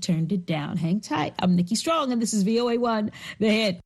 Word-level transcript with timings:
turned 0.00 0.32
it 0.32 0.46
down. 0.46 0.76
Hang 0.76 1.00
tight. 1.00 1.34
I'm 1.38 1.54
Nikki 1.56 1.74
Strong, 1.74 2.12
and 2.12 2.20
this 2.20 2.34
is 2.34 2.44
VOA1, 2.44 3.10
The 3.38 3.48
Hit. 3.48 3.80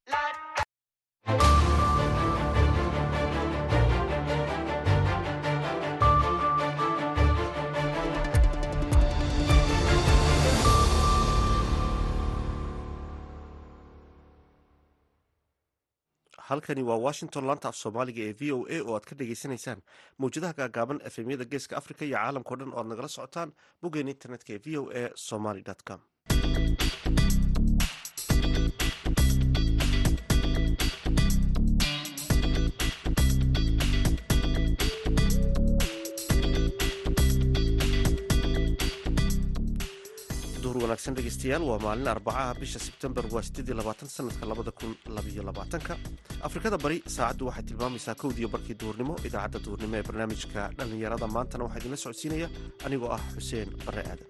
Halkani 16.54 16.82
waa 16.90 16.98
washington 17.06 17.44
laanta 17.50 17.68
af 17.72 17.76
soomaaliga 17.82 18.22
ee 18.28 18.34
v 18.40 18.52
o 18.56 18.58
a 18.76 18.78
oo 18.88 18.94
aad 18.98 19.06
ka 19.10 19.14
dhagaysanaysaan 19.20 19.80
mawjadaha 20.22 20.58
gaagaaban 20.60 21.00
efemyada 21.10 21.44
geeska 21.52 21.76
africa 21.80 22.02
iyo 22.08 22.16
caalamkao 22.18 22.56
dhan 22.60 22.72
oo 22.74 22.80
aad 22.82 22.88
nagala 22.92 23.08
socotaan 23.16 23.52
boggeen 23.82 24.08
internetka 24.14 24.50
ee 24.56 24.60
v 24.66 24.78
o 24.80 24.82
a 25.00 25.04
somaly 25.28 25.62
com 25.88 26.00
wanaagsan 40.84 41.14
dhegeystayaal 41.16 41.62
waa 41.70 41.78
maalin 41.84 42.08
arbacaha 42.14 42.54
bisha 42.60 42.78
sebtembar 42.86 43.24
waa 43.34 43.42
sanadka 44.16 45.94
afrikada 46.48 46.76
bari 46.84 46.98
saacaddu 47.16 47.44
waxay 47.48 47.64
tilmaamaysaa 47.68 48.14
kowdiiyo 48.22 48.48
barkii 48.54 48.76
duhurnimo 48.80 49.14
idaacadda 49.28 49.58
duhurnimo 49.66 49.94
ee 49.98 50.04
barnaamijka 50.08 50.60
dhallinyarada 50.78 51.26
maantana 51.36 51.64
waxaa 51.66 51.80
idinla 51.82 51.98
socodsiinaya 52.04 52.48
anigoo 52.86 53.10
ah 53.16 53.22
xuseen 53.34 53.68
bare 53.86 54.02
aadan 54.10 54.28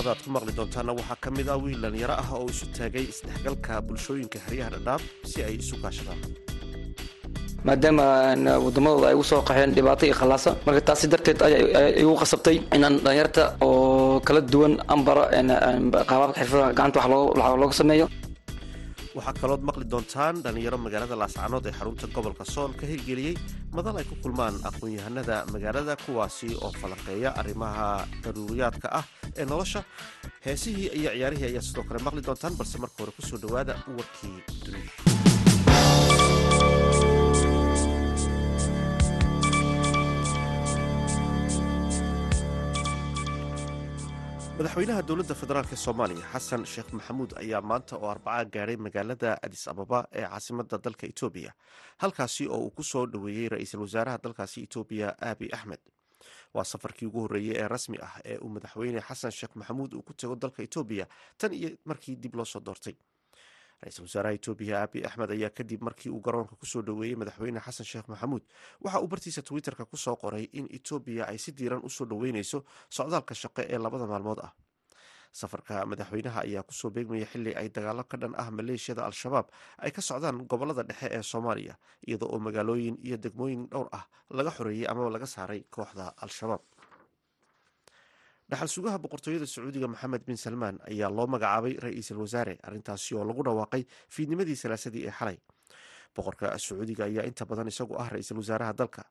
qodobada 0.00 0.16
aad 0.16 0.22
ku 0.24 0.30
maqli 0.36 0.52
doontaana 0.58 0.92
waxaa 0.98 1.18
ka 1.24 1.28
mid 1.36 1.48
ah 1.52 1.58
wiil 1.62 1.80
dhalinyaro 1.84 2.14
ah 2.22 2.28
oo 2.36 2.46
isu 2.52 2.66
taagay 2.76 3.04
isdhexgalka 3.12 3.72
bulshooyinka 3.86 4.38
xeryaha 4.46 4.70
dhadhaab 4.74 5.00
si 5.30 5.38
ay 5.46 5.54
isu 5.62 5.74
kaashadaan. 5.82 6.20
Maadaama 7.66 8.06
wadamadooda 8.64 9.06
ay 9.12 9.14
ugu 9.18 9.24
soo 9.30 9.42
qaxeen 9.48 9.70
dhibaato 9.76 10.04
iyo 10.08 10.14
khallaasa 10.20 10.50
marka 10.66 10.80
taasi 10.88 11.06
darteed 11.12 11.38
igu 12.02 12.12
qasabtay 12.22 12.56
inaan 12.76 12.94
dhalinyarta 13.04 13.42
oo 13.66 14.20
kala 14.26 14.40
duwan 14.52 14.74
ambaro 14.94 15.22
qaababka 16.10 16.38
xirfada 16.40 16.72
gacanta 16.72 16.98
wax 17.00 17.52
looga 17.60 17.74
sameeyo 17.80 18.06
waxaa 19.20 19.36
kalood 19.42 19.62
maqli 19.68 19.84
doontaan 19.92 20.36
dhalinyaro 20.44 20.78
magaalada 20.86 21.16
laascanood 21.22 21.64
ee 21.70 21.74
xarunta 21.78 22.06
gobolka 22.16 22.44
sool 22.54 22.72
ka 22.80 22.84
hirgeliyey 22.90 23.34
madal 23.76 23.96
ay 24.00 24.06
ku 24.10 24.14
kulmaan 24.24 24.54
aqoon-yahanada 24.68 25.36
magaalada 25.54 25.94
kuwaasi 26.04 26.48
oo 26.64 26.72
falanqeeya 26.80 27.30
arrimaha 27.40 27.86
daruuriyaadka 28.24 28.88
ah 29.00 29.04
ee 29.40 29.44
nolosha. 29.52 29.80
Heesihii 30.46 30.88
iyo 30.98 31.10
ciyaarihii 31.16 31.48
ayaa 31.50 31.66
sidoo 31.68 31.84
kale 31.88 32.00
maqli 32.06 32.22
doontaan 32.28 32.54
balse 32.60 32.76
marka 32.82 32.98
hore 33.02 33.12
ku 33.18 33.22
soo 33.30 33.38
dhowaada 33.44 33.74
warkii 33.98 34.36
dunida 34.64 35.29
madaxweynaha 44.80 45.02
dowladda 45.08 45.34
federaalk 45.40 45.72
soomaaliya 45.76 46.24
xasan 46.32 46.62
sheekh 46.72 46.92
maxamuud 46.96 47.32
ayaa 47.42 47.60
maanta 47.60 47.96
oo 47.96 48.08
arbaca 48.10 48.44
gaadhay 48.54 48.76
magaalada 48.76 49.30
adis 49.46 49.68
ababa 49.68 49.98
ee 50.12 50.24
caasimada 50.30 50.78
dalka 50.84 51.04
etoobiya 51.06 51.52
halkaasi 52.02 52.44
oo 52.48 52.58
uu 52.64 52.70
ku 52.70 52.82
soo 52.82 53.06
dhoweeyey 53.12 53.48
ra'iisul 53.48 53.80
wasaaraha 53.84 54.18
dalkaasi 54.24 54.62
etoobiya 54.66 55.08
aabi 55.28 55.46
axmed. 55.52 55.80
Waa 56.54 56.64
safarkii 56.64 57.06
ugu 57.06 57.20
horreeyey 57.20 57.56
ee 57.60 57.68
rasmi 57.68 57.98
ah 58.02 58.14
ee 58.24 58.38
uu 58.38 58.48
madaxweyne 58.48 59.00
xasan 59.08 59.30
sheekh 59.32 59.54
maxamuud 59.56 59.92
uu 59.94 60.02
ku 60.02 60.12
tago 60.14 60.36
dalka 60.36 60.62
etoobiya 60.62 61.06
tan 61.38 61.52
iyo 61.52 61.70
markii 61.84 62.16
dib 62.16 62.34
loo 62.34 62.44
soo 62.44 62.60
doortay. 62.64 62.96
Ra'iisul 63.82 64.04
wasaaraha 64.08 64.34
etoobiya 64.38 64.80
aabi 64.80 65.04
axmed 65.04 65.30
ayaa 65.36 65.50
kadib 65.50 65.82
markii 65.82 66.10
uu 66.12 66.20
garoonka 66.20 66.56
ku 66.56 66.66
soo 66.66 66.82
dhoweeyey 66.82 67.16
madaxweyne 67.20 67.60
xasan 67.60 67.86
sheekh 67.86 68.08
maxamuud 68.08 68.42
waxa 68.80 69.00
uu 69.00 69.08
bartiisa 69.12 69.42
twitterka 69.42 69.84
ku 69.84 69.96
soo 69.96 70.16
qoray 70.16 70.48
in 70.52 70.66
etoobiya 70.72 71.28
ay 71.28 71.38
si 71.38 71.52
diiran 71.52 71.84
u 71.84 71.90
soo 71.90 72.06
dhoweyneyso 72.08 72.64
socdaalka 72.88 73.34
shaqo 73.34 73.62
ee 73.68 73.78
labada 73.78 74.06
maalmood 74.06 74.38
ah 74.48 74.52
safarka 75.32 75.86
madaxweynaha 75.86 76.40
ayaa 76.46 76.62
ku 76.66 76.72
soo 76.74 76.90
beegmaya 76.90 77.26
xili 77.26 77.54
ay 77.54 77.68
dagaalo 77.70 78.04
ka 78.04 78.16
dhan 78.18 78.34
ah 78.36 78.50
maleeshiyada 78.50 79.06
al-shabaab 79.06 79.46
ay 79.78 79.90
ka 79.90 80.02
socdaan 80.02 80.42
gobollada 80.50 80.82
dhexe 80.82 81.06
ee 81.16 81.22
soomaaliya 81.22 81.74
iyadoo 82.06 82.28
oo 82.34 82.38
magaalooyin 82.38 82.98
iyo 83.06 83.16
degmooyin 83.16 83.68
dhowr 83.70 83.88
ah 83.92 84.04
laga 84.30 84.50
xoreeyey 84.50 84.86
amaba 84.90 85.10
laga 85.10 85.26
saaray 85.26 85.62
kooxda 85.70 86.14
al-shabaab. 86.24 86.60
Dhaxal 88.50 88.68
sugaha 88.68 88.98
boqortooyada 88.98 89.46
sacuudiga 89.46 89.86
maxamed 89.86 90.22
bin 90.26 90.36
salmaan 90.36 90.76
ayaa 90.90 91.10
loo 91.16 91.26
magacaabay 91.30 91.78
ra'iisul 91.78 92.18
wasaare 92.18 92.58
arrintaasi 92.66 93.14
oo 93.14 93.24
lagu 93.24 93.42
dhawaaqay 93.46 93.82
fiidnimadii 94.14 94.56
salaasadii 94.58 95.06
ee 95.06 95.14
xalay. 95.18 95.38
Boqorka 96.16 96.58
sacuudiga 96.58 97.04
ayaa 97.06 97.22
inta 97.30 97.46
badan 97.46 97.68
isagu 97.70 97.94
ah 98.02 98.08
ra'iisul 98.10 98.42
wasaaraha 98.42 98.72
dalka 98.74 99.02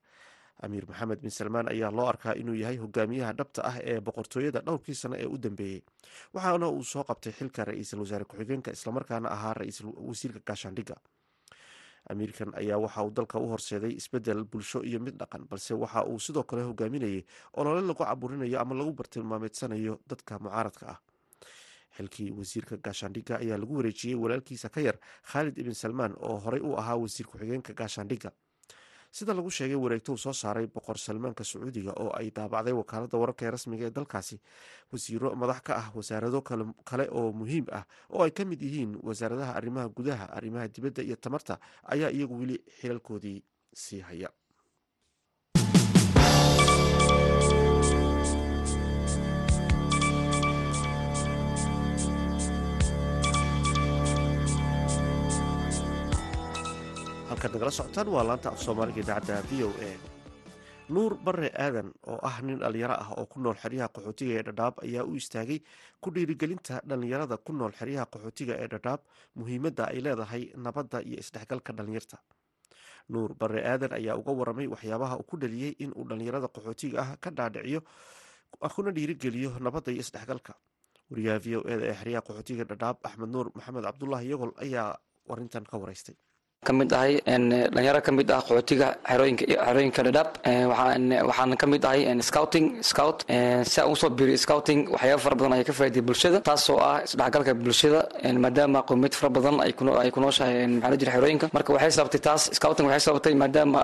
amiir 0.66 0.86
maxamed 0.90 1.20
bin 1.24 1.32
salmaan 1.32 1.68
ayaa 1.74 1.92
loo 1.98 2.08
arkaa 2.12 2.34
inuu 2.42 2.56
yahay 2.62 2.78
hogaamiyaha 2.84 3.34
dhabta 3.40 3.62
ah 3.70 3.78
ee 3.92 4.00
boqortooyada 4.08 4.60
dhowrkii 4.68 4.96
sano 5.02 5.16
ee 5.16 5.26
u 5.26 5.38
dambeeyey 5.38 5.82
waxaana 6.34 6.68
uu 6.70 6.84
soo 6.84 7.04
qabtay 7.10 7.34
xilka 7.40 7.66
ra'iisul 7.70 8.00
wasaare 8.04 8.26
ku-xigeenka 8.26 8.72
islamarkaana 8.78 9.28
ahaa 9.36 9.54
ra'iisul 9.62 9.90
wasiirka 10.10 10.40
gaashaandhigga 10.50 10.96
amiirkan 12.12 12.52
ayaa 12.62 12.78
waxa 12.86 13.02
uu 13.06 13.12
dalka 13.18 13.38
u 13.40 13.48
horseeday 13.54 13.92
isbeddel 14.02 14.44
bulsho 14.52 14.80
iyo 14.90 15.00
mid 15.00 15.16
dhaqan 15.22 15.44
balse 15.50 15.74
waxa 15.74 16.04
uu 16.12 16.20
sidoo 16.20 16.44
kale 16.44 16.62
hogaaminayay 16.70 17.24
olole 17.54 17.82
lagu 17.88 18.04
caburinayo 18.04 18.60
ama 18.62 18.74
lagu 18.76 18.92
bartilmaameedsanayo 19.00 20.00
dadka 20.10 20.40
mucaaradka 20.40 20.86
ah. 20.94 21.00
Xilkii 21.98 22.32
wasiirka 22.32 22.78
gaashaandhigga 22.86 23.34
ayaa 23.44 23.58
lagu 23.62 23.74
wareejiyey 23.78 24.16
walaalkiisa 24.24 24.70
ka 24.70 24.82
yar 24.82 24.98
khaalid 25.32 25.58
ibn 25.58 25.74
salmaan 25.74 26.14
oo 26.18 26.38
horey 26.46 26.62
u 26.62 26.76
ahaa 26.82 26.96
wasiir 27.04 27.28
ku-xigeenka 27.28 27.74
gaashaandhigga 27.74 28.32
sida 29.12 29.34
lagu 29.34 29.50
sheegay 29.52 29.76
wareegto 29.76 30.12
uu 30.14 30.18
soo 30.18 30.34
saaray 30.34 30.68
boqor 30.68 30.98
salmaanka 30.98 31.44
sacuudiga 31.44 31.94
oo 32.04 32.12
ay 32.20 32.32
daabacday 32.32 32.74
wakaalada 32.74 33.18
wararka 33.22 33.46
ee 33.46 33.52
rasmiga 33.56 33.86
ee 33.88 33.92
dalkaasi. 33.98 34.38
Wasiiro 34.92 35.36
madax 35.36 35.62
ka 35.68 35.74
ah 35.82 35.88
wasaarado 35.98 36.42
kale 36.90 37.06
oo 37.12 37.32
muhiim 37.40 37.66
ah 37.72 37.84
oo 38.14 38.22
ay 38.26 38.32
ka 38.32 38.46
mid 38.46 38.62
yihiin 38.62 38.98
wasaaradaha 39.08 39.52
arrimaha 39.60 39.88
gudaha 39.90 40.26
arrimaha 40.38 40.68
dibadda 40.68 41.02
iyo 41.04 41.16
tamarta 41.16 41.60
ayaa 41.94 42.10
iyagu 42.12 42.36
weli 42.40 42.58
xilalkoodii 42.82 43.44
sii 43.74 44.00
haya 44.02 44.30
halkaad 57.40 57.54
nagala 57.54 57.72
socotaan 57.72 58.08
waa 58.14 58.24
laanta 58.28 58.50
af 58.52 58.60
soomaaliga 58.66 59.00
idaacadda 59.02 59.44
v 59.50 59.64
o 59.64 59.70
a. 59.70 59.92
Nuur 60.90 61.14
bare 61.26 61.50
aadan 61.66 61.92
oo 62.08 62.20
ah 62.30 62.42
nin 62.42 62.60
dhallinyaro 62.60 62.94
ah 62.94 63.10
oo 63.18 63.26
ku 63.26 63.40
nool 63.40 63.56
xeryaha 63.64 63.88
qaxootiga 63.96 64.34
ee 64.40 64.44
dhadhaab 64.48 64.76
ayaa 64.84 65.04
u 65.04 65.16
istaagay 65.16 65.60
ku 66.02 66.10
dhiirigelinta 66.12 66.82
dhallinyarada 66.90 67.38
ku 67.38 67.54
nool 67.54 67.72
xeryaha 67.80 68.06
qaxootiga 68.14 68.54
ee 68.64 68.68
dhadhaab 68.68 69.00
muhiimadda 69.36 69.84
ay 69.92 70.00
leedahay 70.06 70.44
nabadda 70.66 71.02
iyo 71.02 71.18
isdhexgalka 71.24 71.74
dhallinyarta. 71.78 72.18
Nuur 73.10 73.34
bare 73.42 73.62
aadan 73.72 73.94
ayaa 73.94 74.16
uga 74.18 74.32
waramay 74.40 74.68
waxyaabaha 74.68 75.16
uu 75.18 75.24
ku 75.30 75.38
dhaliyey 75.38 75.72
in 75.84 75.92
uu 75.96 76.06
dhallinyarada 76.10 76.48
qaxootiga 76.56 76.98
ah 77.02 77.10
ka 77.24 77.30
dhaadhiciyo 77.32 77.82
kuna 78.76 78.92
dhiirigeliyo 78.92 79.60
nabadda 79.60 79.92
iyo 79.92 80.02
isdhexgalka. 80.02 80.54
Wariyaha 81.12 81.40
v 81.40 81.48
o 81.58 81.62
eda 81.74 81.86
ee 81.92 81.96
xeryaha 82.02 82.22
qaxootiga 82.28 82.64
dhadhaab 82.72 82.98
axmed 83.08 83.30
nuur 83.30 83.48
maxamed 83.56 83.84
cabdulaahi 83.88 84.28
yagol 84.34 84.52
ayaa 84.66 84.98
arintan 85.30 85.64
ka 85.70 85.78
waraystay 85.78 86.16
ka 86.68 86.74
mid 86.74 86.92
ahay 86.92 87.14
dhalinyaro 87.26 88.02
ka 88.04 88.12
mid 88.12 88.28
ah 88.36 88.42
qaxootiga 88.44 88.88
xerooyinka 89.08 90.02
dhadhaab 90.08 90.30
waxaan 91.30 91.56
ka 91.62 91.66
mid 91.72 91.86
ahay 91.90 92.02
scouting 92.30 92.66
scout 92.84 93.24
si 93.72 93.80
aan 93.80 93.92
u 93.92 93.96
soo 93.96 94.10
biiriyo 94.18 94.38
scouting 94.46 94.80
waxyaaba 94.94 95.22
fara 95.26 95.36
badan 95.40 95.54
ayaa 95.56 95.68
ka 95.70 95.74
faa'iday 95.80 96.04
bulshada 96.10 96.40
taasoo 96.50 96.76
ah 96.90 96.98
isdhexgalka 97.08 97.54
bulshada 97.64 98.02
maadaama 98.46 98.80
qowmiyad 98.90 99.14
fara 99.20 99.30
badan 99.38 99.56
ay 99.64 99.72
ku 100.16 100.20
nooshahay 100.24 100.68
maxaa 100.84 101.00
jira 101.02 101.12
xerooyinka 101.16 101.46
marka 101.56 101.70
waxay 101.76 101.92
sababtay 101.98 102.22
taas 102.28 102.42
scouting 102.58 102.86
waxay 102.92 103.04
sababtay 103.08 103.34
maadaama 103.44 103.80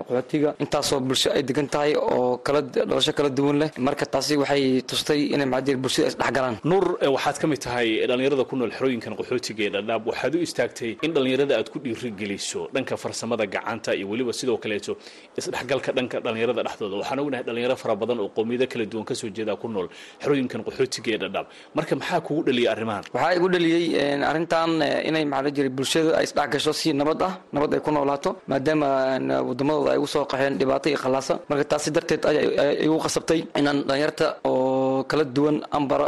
qaxootiga 0.00 0.50
intaasoo 0.64 1.00
bulsho 1.08 1.28
ay 1.36 1.42
degan 1.50 1.68
tahay 1.74 1.92
oo 2.00 2.38
kala 2.46 2.60
dhalasho 2.88 3.12
kala 3.18 3.28
duwan 3.38 3.56
leh. 3.62 3.70
Marka 3.88 4.04
taasi 4.14 4.34
waxay 4.42 4.64
tustay 4.88 5.20
inay 5.34 5.48
maxaa 5.52 5.66
jira 5.68 5.78
bulshada 5.84 6.06
isdhexgalaan. 6.12 6.56
Nuur 6.70 6.84
waxaad 7.16 7.36
ka 7.42 7.46
mid 7.52 7.60
tahay 7.66 7.88
dhalinyarada 8.08 8.44
ku 8.50 8.54
nool 8.56 8.72
xerooyinkan 8.78 9.12
qaxootiga 9.20 9.62
ee 9.68 9.72
dhadhaab 9.76 10.02
waxaad 10.10 10.32
u 10.36 10.40
istaagtay 10.48 10.90
in 11.04 11.10
dhalinyarada 11.16 11.54
aad 11.60 11.68
ku 11.74 11.78
dhiiri 11.84 12.04
dhiirigeliso 12.10 12.60
dhanka 12.74 12.96
farsamada 12.96 13.44
gacanta 13.54 13.90
iyo 13.98 14.06
weliba 14.10 14.32
sidoo 14.32 14.56
kaleeto 14.64 14.92
isdhexgalka 15.38 15.90
dhanka 15.96 16.16
dhallinyarada 16.24 16.62
dhexdooda. 16.66 16.96
Waxaan 17.00 17.18
ognahay 17.22 17.44
dhalinyaro 17.48 17.76
fara 17.82 17.94
badan 18.00 18.18
oo 18.20 18.28
qowmiyado 18.36 18.66
kala 18.72 18.84
duwan 18.92 19.04
ka 19.08 19.14
soo 19.14 19.28
jeeda 19.36 19.56
ku 19.56 19.66
nool 19.68 19.88
xerooyinkan 20.22 20.60
qaxootiga 20.66 21.10
ee 21.14 21.18
dhadhaab 21.24 21.46
marka 21.76 21.94
maxaa 22.00 22.20
kugu 22.26 22.42
dhaliyay 22.48 22.68
arrimahan? 22.74 23.04
Waxaa 23.14 23.32
igu 23.38 23.46
dhaliyey 23.54 23.84
arrintan 24.30 24.70
inay 25.08 25.24
maxaa 25.32 25.50
jiray 25.56 25.72
bulshada 25.78 26.10
ay 26.18 26.24
isdhex 26.28 26.48
gasho 26.54 26.72
si 26.80 26.88
nabad 27.00 27.20
ah 27.28 27.32
nabad 27.54 27.70
ay 27.76 27.80
ku 27.86 27.90
noolaato 27.96 28.30
maadaama 28.50 28.88
wadamadooda 29.48 29.90
ay 29.94 29.98
ugu 30.02 30.08
soo 30.14 30.24
qaxeen 30.32 30.54
dhibaato 30.60 30.86
iyo 30.92 30.98
khalaasa 31.04 31.34
marka 31.50 31.64
taasi 31.72 31.88
darteed 31.96 32.22
ayaa 32.30 32.72
igu 32.86 32.96
qasabtay 33.06 33.40
inaan 33.60 33.78
dhalinyarta 33.88 34.26
oo 34.50 34.75
kala 35.10 35.24
duwan 35.36 35.56
ambaro 35.78 36.06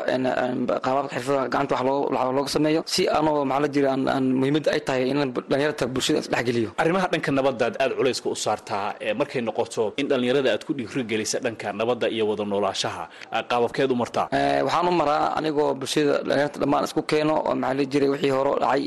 qaababka 0.85 1.14
xirfada 1.17 1.49
gacanta 1.52 1.75
wax 1.75 2.32
looga 2.37 2.50
sameeyo 2.56 2.81
si 2.94 3.02
anoo 3.19 3.44
maxaa 3.50 3.62
la 3.64 3.69
jira 3.75 3.88
aan 3.94 4.25
muhiimadda 4.40 4.69
ay 4.76 4.81
tahay 4.88 5.02
in 5.12 5.19
dhalinyarta 5.50 5.85
bulshada 5.94 6.19
isdhexgeliyo 6.25 6.70
arrimaha 6.82 7.06
dhanka 7.12 7.31
nabadaad 7.38 7.75
aada 7.82 7.94
culayska 7.99 8.26
u 8.35 8.37
saartaa 8.44 8.85
markay 9.20 9.40
noqoto 9.49 9.85
in 10.00 10.06
dhalinyarada 10.11 10.49
aad 10.55 10.62
ku 10.69 10.73
dhiirigelisa 10.79 11.38
dhanka 11.46 11.73
nabadda 11.81 12.06
iyo 12.14 12.25
wada 12.31 12.44
noolaashaha 12.52 13.05
qaababkeed 13.50 13.90
u 13.94 13.96
martaa? 14.02 14.26
Waxaan 14.67 14.88
u 14.91 14.93
maraa 15.00 15.25
anigoo 15.38 15.69
bulshada 15.81 16.14
dhalinyarta 16.29 16.56
dhammaan 16.62 16.84
isku 16.88 17.02
keeno 17.11 17.34
oo 17.49 17.55
maxaa 17.62 17.75
la 17.79 17.84
jiray 17.93 18.08
wixii 18.14 18.32
hore 18.37 18.52
dhacay 18.62 18.82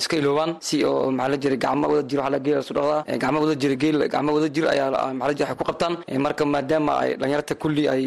iska 0.00 0.14
iloobaan 0.20 0.50
si 0.68 0.76
oo 0.90 1.10
maxaa 1.18 1.30
la 1.32 1.36
jiray 1.42 1.58
gacmo 1.64 1.84
wada 1.92 2.02
jir 2.10 2.18
waxaa 2.20 2.34
la 2.34 2.38
geela 2.46 2.60
isu 2.64 2.72
dhaqdaa 2.78 3.18
gacmo 3.22 3.38
wada 3.44 3.54
jira 3.62 3.74
geel 3.82 3.96
gacmo 4.14 4.30
wada 4.36 4.48
jir 4.54 4.64
ayaa 4.74 4.88
maxaa 5.20 5.28
la 5.30 5.34
jira 5.38 5.46
waxay 5.48 5.58
ku 5.60 5.64
qabtaan 5.70 5.94
marka 6.24 6.42
maadaama 6.54 6.92
ay 7.02 7.10
dhalinyarta 7.20 7.54
kulli 7.62 7.84
ay 7.94 8.02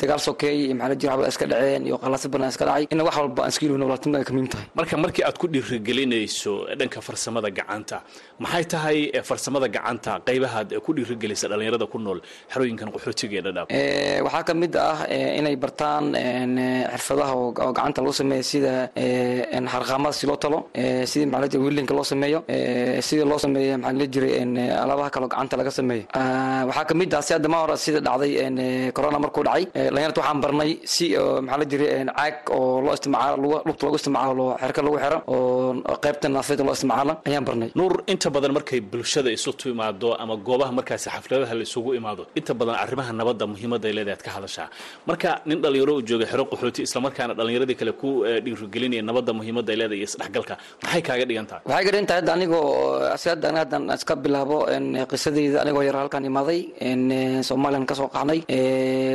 dagaal 0.00 0.20
sokeey 0.28 0.58
maxaa 0.78 0.90
la 0.92 0.96
jira 1.00 1.12
waxba 1.16 1.28
iska 1.34 1.46
dhaceen 1.52 1.82
iyo 1.88 1.96
qalaasi 2.02 2.26
badan 2.32 2.48
iska 2.54 2.64
dhacay. 2.68 2.84
In 2.92 3.00
wax 3.06 3.14
walba 3.20 3.40
aan 3.44 3.50
iska 3.52 3.62
ilowno 3.66 3.84
walaaltinimada 3.88 4.24
ka 4.28 4.32
muhiim 4.36 4.48
tahay. 4.54 4.66
Marka 4.78 4.94
markii 5.04 5.24
aad 5.28 5.36
ku 5.42 5.46
dhiirigelinayso 5.54 6.52
dhanka 6.80 7.00
farsamada 7.06 7.48
gacanta 7.58 7.98
maxay 8.44 8.64
tahay 8.72 8.98
farsamada 9.28 9.66
gacanta 9.76 10.12
qaybahaad 10.28 10.68
ku 10.84 10.90
dhiirigelisa 10.96 11.44
dhalinyarada 11.52 11.86
ku 11.92 11.98
nool 12.04 12.18
xerooyinkan 12.52 12.88
qaxootiga 12.94 13.34
ee 13.38 13.42
dhadhaab 13.46 13.66
waxaa 14.26 14.42
ka 14.48 14.52
mid 14.62 14.74
ah 14.88 14.98
inay 15.40 15.56
bartaan 15.64 16.04
xirfadaha 16.92 17.32
oo 17.40 17.72
gacanta 17.78 17.98
lagu 18.04 18.14
sameeyo 18.20 18.44
sida 18.52 18.72
harqaamada 19.74 20.12
si 20.18 20.24
loo 20.30 20.36
talo 20.44 20.58
sidii 21.10 21.26
maxaa 21.32 21.42
la 21.44 21.48
jira 21.52 21.62
wiilinka 21.66 21.94
loo 21.98 22.06
sameeyo 22.12 22.38
sidii 23.08 23.26
loo 23.30 23.38
sameeyo 23.44 23.74
maxaa 23.84 23.98
la 24.00 24.06
jiray 24.14 24.32
alaabaha 24.84 25.10
kaloo 25.14 25.28
gacanta 25.32 25.54
laga 25.60 25.70
sameeyo. 25.78 26.04
Waxaa 26.68 26.84
ka 26.90 26.94
mid 27.00 27.10
ah 27.18 27.22
si 27.26 27.30
hadda 27.36 27.48
ma 27.52 27.58
hore 27.62 27.76
sida 27.84 28.00
dhacday 28.06 28.32
corona 28.96 29.18
markuu 29.24 29.42
dhacay 29.48 29.64
dhalinyarta 30.18 30.40
waxaan 30.40 30.40
barnay 30.42 30.70
si 30.84 31.06
maxaa 31.16 31.58
la 31.60 31.64
jiray 31.70 32.04
caag 32.06 32.36
oo 32.50 32.80
loo 32.84 32.92
isticmaalo 32.94 33.62
lugta 33.66 33.82
loogu 33.86 33.96
isticmaalo 34.00 34.44
xerka 34.62 34.80
lagu 34.86 34.96
xiro 35.04 35.18
oo 35.26 35.96
qaybta 36.04 36.26
naafeeda 36.34 36.62
loo 36.66 36.72
isticmaalo 36.76 37.12
ayaan 37.28 37.44
barnay. 37.48 37.68
Nuur 37.78 37.92
inta 38.12 38.28
badan 38.34 38.52
markay 38.56 38.80
bulshada 38.80 39.30
isu 39.36 39.50
timaado 39.60 40.08
ama 40.22 40.34
goobaha 40.46 40.72
markaasi 40.78 41.08
xafladaha 41.14 41.54
la 41.58 41.62
isugu 41.68 41.90
imaado 41.98 42.22
inta 42.38 42.52
badan 42.60 42.76
arrimaha 42.84 43.12
nabadda 43.20 43.44
muhiimadda 43.52 43.86
ay 43.88 43.94
leedahay 43.98 44.16
ad 44.18 44.22
ka 44.26 44.30
hadashaa. 44.36 44.66
Marka 45.08 45.30
nin 45.48 45.58
dhalinyaro 45.62 45.92
u 45.98 46.02
jooga 46.08 46.26
xero 46.30 46.44
qaxooti 46.50 46.80
islamarkaana 46.88 47.32
dhalinyaradii 47.38 47.76
kale 47.80 47.92
ku 48.00 48.08
dhiirigelinaya 48.44 49.02
nabadda 49.08 49.32
muhiimadda 49.38 49.70
ay 49.72 49.78
leedahay 49.80 49.98
iyo 50.00 50.06
isdhexgalka 50.10 50.54
maxay 50.82 51.02
kaaga 51.08 51.24
dhigan 51.28 51.46
tahay? 51.50 51.62
Waxay 51.70 51.84
ka 51.86 51.90
dhigan 51.94 52.06
tahay 52.08 52.20
hadda 52.20 52.32
anigoo 52.36 52.64
si 53.20 53.26
hadda 53.32 53.46
aniga 53.50 53.60
haddan 53.64 53.82
iska 53.96 54.14
bilaabo 54.24 54.56
qisadayda 55.10 55.58
anigoo 55.64 55.82
yar 55.88 55.96
halkan 56.02 56.22
imaaday 56.30 56.60
soomaaliyan 57.48 57.84
ka 57.90 57.94
soo 58.00 58.08
qaxnay 58.14 58.40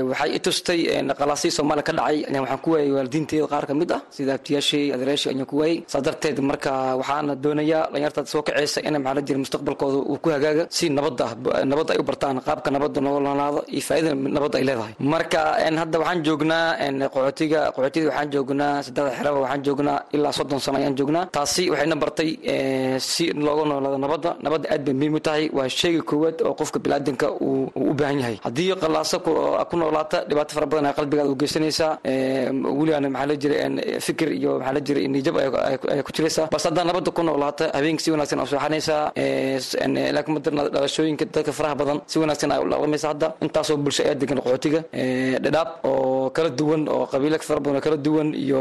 waxay 0.09 0.29
i 0.37 0.39
tustay 0.45 0.79
qalaasii 1.19 1.51
soomaaliya 1.57 1.83
ka 1.87 1.93
dhacay 1.97 2.17
waxaan 2.43 2.59
ku 2.63 2.69
waayay 2.73 2.91
waalidiinteeda 2.97 3.47
qaar 3.53 3.65
ka 3.69 3.73
mid 3.73 3.91
ah 3.97 4.01
sida 4.15 4.33
abtiyaashii 4.37 4.85
adeeraashii 4.95 5.29
ayaan 5.33 5.45
ku 5.51 5.55
waayay. 5.61 5.77
Saa 5.91 6.01
darteed 6.05 6.37
marka 6.49 6.71
waxaana 6.99 7.33
doonayaa 7.43 7.83
dhalinyarta 7.91 8.21
soo 8.33 8.41
kaceysa 8.47 8.79
in 8.87 8.93
maxaa 8.97 9.15
la 9.17 9.21
jira 9.27 9.39
mustaqbalkooda 9.43 9.97
uu 10.11 10.17
ku 10.23 10.29
hagaaga 10.35 10.63
si 10.77 10.85
nabadda 10.89 11.25
nabadda 11.71 11.91
ay 11.95 11.99
u 11.99 12.05
bartaan 12.09 12.37
qaabka 12.47 12.69
nabadda 12.75 12.99
nololaado 13.05 13.59
iyo 13.75 13.81
faa'idada 13.87 14.15
nabadda 14.35 14.55
ay 14.59 14.65
leedahay. 14.69 14.93
Marka 15.13 15.41
hadda 15.81 15.95
waxaan 16.01 16.19
joognaa 16.27 16.65
qaxootiga 17.13 17.59
qaxootiga 17.75 18.07
waxaan 18.09 18.29
joognaa 18.33 18.73
saddexda 18.85 19.11
xeraba 19.17 19.39
waxaan 19.43 19.61
joognaa 19.67 19.99
ilaa 20.15 20.33
soddon 20.37 20.59
sano 20.65 20.77
ayaan 20.79 20.95
joognaa. 20.99 21.25
Taasi 21.35 21.63
waxayna 21.71 21.95
bartay 22.03 22.29
si 23.11 23.23
looga 23.45 23.63
noolaado 23.69 23.97
nabadda. 24.05 24.29
Nabadda 24.45 24.65
aad 24.73 24.81
bay 24.85 24.93
muhiim 24.99 25.15
u 25.15 25.19
tahay 25.27 25.43
waa 25.57 25.67
sheyga 25.79 26.01
koowaad 26.09 26.37
oo 26.47 26.53
qofka 26.59 26.77
bilaadanka 26.83 27.27
uu 27.45 27.71
u 27.75 27.93
baahan 27.99 28.17
yahay. 28.21 28.37
Haddii 28.45 28.75
qalaaso 28.83 29.17
ku 29.69 29.75
noolaata 29.81 30.17
dhibaato 30.29 30.51
fara 30.55 30.65
badan 30.71 30.82
ay 30.89 30.93
qalbigaada 30.99 31.29
u 31.33 31.35
geysanaysaa 31.41 31.91
weligaana 32.79 33.09
maxaa 33.15 33.27
la 33.31 33.35
jira 33.43 33.55
fikir 34.07 34.27
iyo 34.39 34.51
maxaa 34.59 34.73
la 34.77 34.81
jira 34.87 34.99
niyajab 35.13 35.35
ay 35.95 36.01
ku 36.07 36.11
jiraysaa. 36.15 36.45
Balse 36.53 36.67
haddaa 36.69 36.85
nabadda 36.89 37.11
ku 37.17 37.21
noolaata 37.27 37.65
habeenkii 37.77 38.03
si 38.05 38.11
wanaagsan 38.13 38.39
aa 38.43 38.47
seexanaysaa 38.51 39.01
laakiin 40.15 40.33
madarna 40.37 40.61
dhalashooyinka 40.73 41.25
dadka 41.35 41.51
faraha 41.57 41.75
badan 41.81 41.97
si 42.11 42.15
wanaagsan 42.21 42.51
ay 42.55 42.59
u 42.65 42.67
dhaqmaysa 42.71 43.07
hadda. 43.11 43.27
Intaasoo 43.45 43.77
bulsho 43.85 44.01
ayaa 44.05 44.15
degan 44.21 44.37
qaxootiga 44.45 44.79
dhadhaab 45.45 45.69
oo 45.89 46.22
kala 46.37 46.49
duwan 46.59 46.81
oo 46.95 47.05
qabiilo 47.13 47.37
fara 47.49 47.59
badan 47.63 47.75
oo 47.79 47.83
kala 47.87 47.97
duwan 48.05 48.27
iyo 48.43 48.59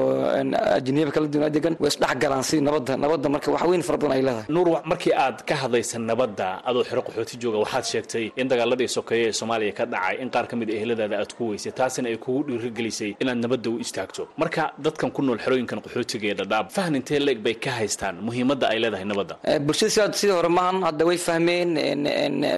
ajniyaba 0.79 1.13
kala 1.17 1.27
duwan 1.35 1.51
degan 1.57 1.75
way 1.83 1.91
isdhex 1.93 2.15
galaan 2.23 2.45
si 2.49 2.57
nabadda 2.69 2.93
nabadda 3.05 3.29
marka 3.35 3.49
wax 3.55 3.63
weyn 3.71 3.83
fara 3.89 3.99
badan 4.03 4.13
ay 4.17 4.23
leedahay. 4.29 4.45
Nuur 4.55 4.67
markii 4.91 5.13
aad 5.25 5.37
ka 5.49 5.55
hadlaysa 5.63 5.97
nabadda 6.11 6.47
adoo 6.69 6.83
xero 6.89 7.01
qaxooti 7.07 7.35
jooga 7.43 7.59
waxaad 7.65 7.85
sheegtay 7.93 8.25
in 8.41 8.47
dagaaladii 8.53 8.89
sokeeye 8.97 9.27
ee 9.29 9.33
soomaaliya 9.41 9.73
ka 9.79 9.85
dhacay 9.93 10.17
in 10.23 10.29
qaar 10.35 10.47
ka 10.51 10.55
mid 10.61 10.69
a 10.71 10.75
eheladaada 10.79 11.17
aad 11.23 11.33
ku 11.39 11.43
weysay 11.51 11.73
taasina 11.81 12.07
ay 12.13 12.17
kugu 12.25 12.41
dhiirigelisay 12.49 13.11
inaad 13.23 13.39
nabadda 13.45 13.69
u 13.75 13.77
istaagto. 13.85 14.23
Marka 14.43 14.63
dadkan 14.85 15.11
ku 15.17 15.21
nool 15.27 15.39
xerooyinkan 15.45 15.79
qaxootiga 15.85 16.27
ee 16.33 16.37
dhadhaab 16.41 16.67
fahan 16.77 16.95
intee 17.01 17.21
leeg 17.27 17.39
bay 17.47 17.55
ka 17.65 17.71
haystaan 17.81 18.15
muhiimadda 18.27 18.67
ay 18.73 18.79
leedahay 18.85 19.07
nabadda? 19.13 19.35
Bulshada 19.67 20.13
sidii 20.21 20.35
hore 20.39 20.51
maahan 20.59 20.77
hadda 20.89 21.03
way 21.11 21.19
fahmeen 21.29 21.69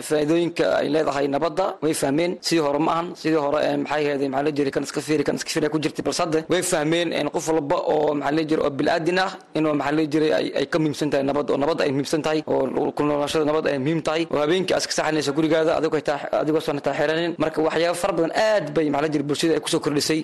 faa'iidooyinka 0.09 0.65
ay 0.81 0.89
leedahay 0.95 1.27
nabadda 1.35 1.67
way 1.85 1.95
fahmeen 2.03 2.33
sidii 2.47 2.63
hore 2.67 2.79
maahan 2.89 3.07
sidii 3.23 3.41
hore 3.47 3.59
maxay 3.85 4.05
ahayd 4.09 4.23
maxaa 4.33 4.45
la 4.47 4.51
jiray 4.59 4.73
kan 4.77 4.83
iska 4.89 5.01
fiiri 5.09 5.25
kan 5.29 5.35
iska 5.41 5.51
fiiri 5.55 5.69
ku 5.75 5.79
jirtay 5.85 6.05
balse 6.09 6.21
hadda 6.25 6.39
way 6.53 6.63
fahmeen 6.73 7.09
qof 7.37 7.47
walba 7.55 7.77
oo 7.95 8.15
maxaa 8.21 8.35
la 8.39 8.43
jiray 8.51 8.63
oo 8.67 8.73
bilaadan 8.79 9.19
ah 9.27 9.31
inuu 9.59 9.75
maxaa 9.81 9.97
la 9.99 10.05
jiray 10.13 10.31
ay 10.61 10.67
ka 10.73 10.79
muhiimsan 10.83 11.09
tahay 11.13 11.25
nabad 11.31 11.47
oo 11.53 11.59
nabad 11.65 11.79
ay 11.85 11.91
muhiimsan 11.97 12.23
tahay 12.27 12.41
oo 12.55 12.91
ku 12.97 13.03
noolaashada 13.09 13.45
nabad 13.51 13.65
ay 13.73 13.79
muhiim 13.85 14.01
tahay 14.09 14.23
oo 14.35 14.41
habeenkii 14.45 14.75
aad 14.77 14.83
iska 14.85 14.93
saxanayso 14.99 15.33
gurigaada 15.39 15.73
adigoo 15.79 16.01
adigoo 16.43 16.61
soo 16.67 16.81
taa 16.87 16.95
marka 17.45 17.59
waxyaaba 17.69 17.97
fara 18.03 18.13
badan 18.19 18.33
aad 18.49 18.67
bay 18.77 18.87
maxaa 18.95 19.05
la 19.07 19.09
jiray 19.15 19.27
bulshada 19.31 19.53
ay 19.57 19.63
ku 19.65 19.69
soo 19.75 19.81
kordhisay 19.87 20.21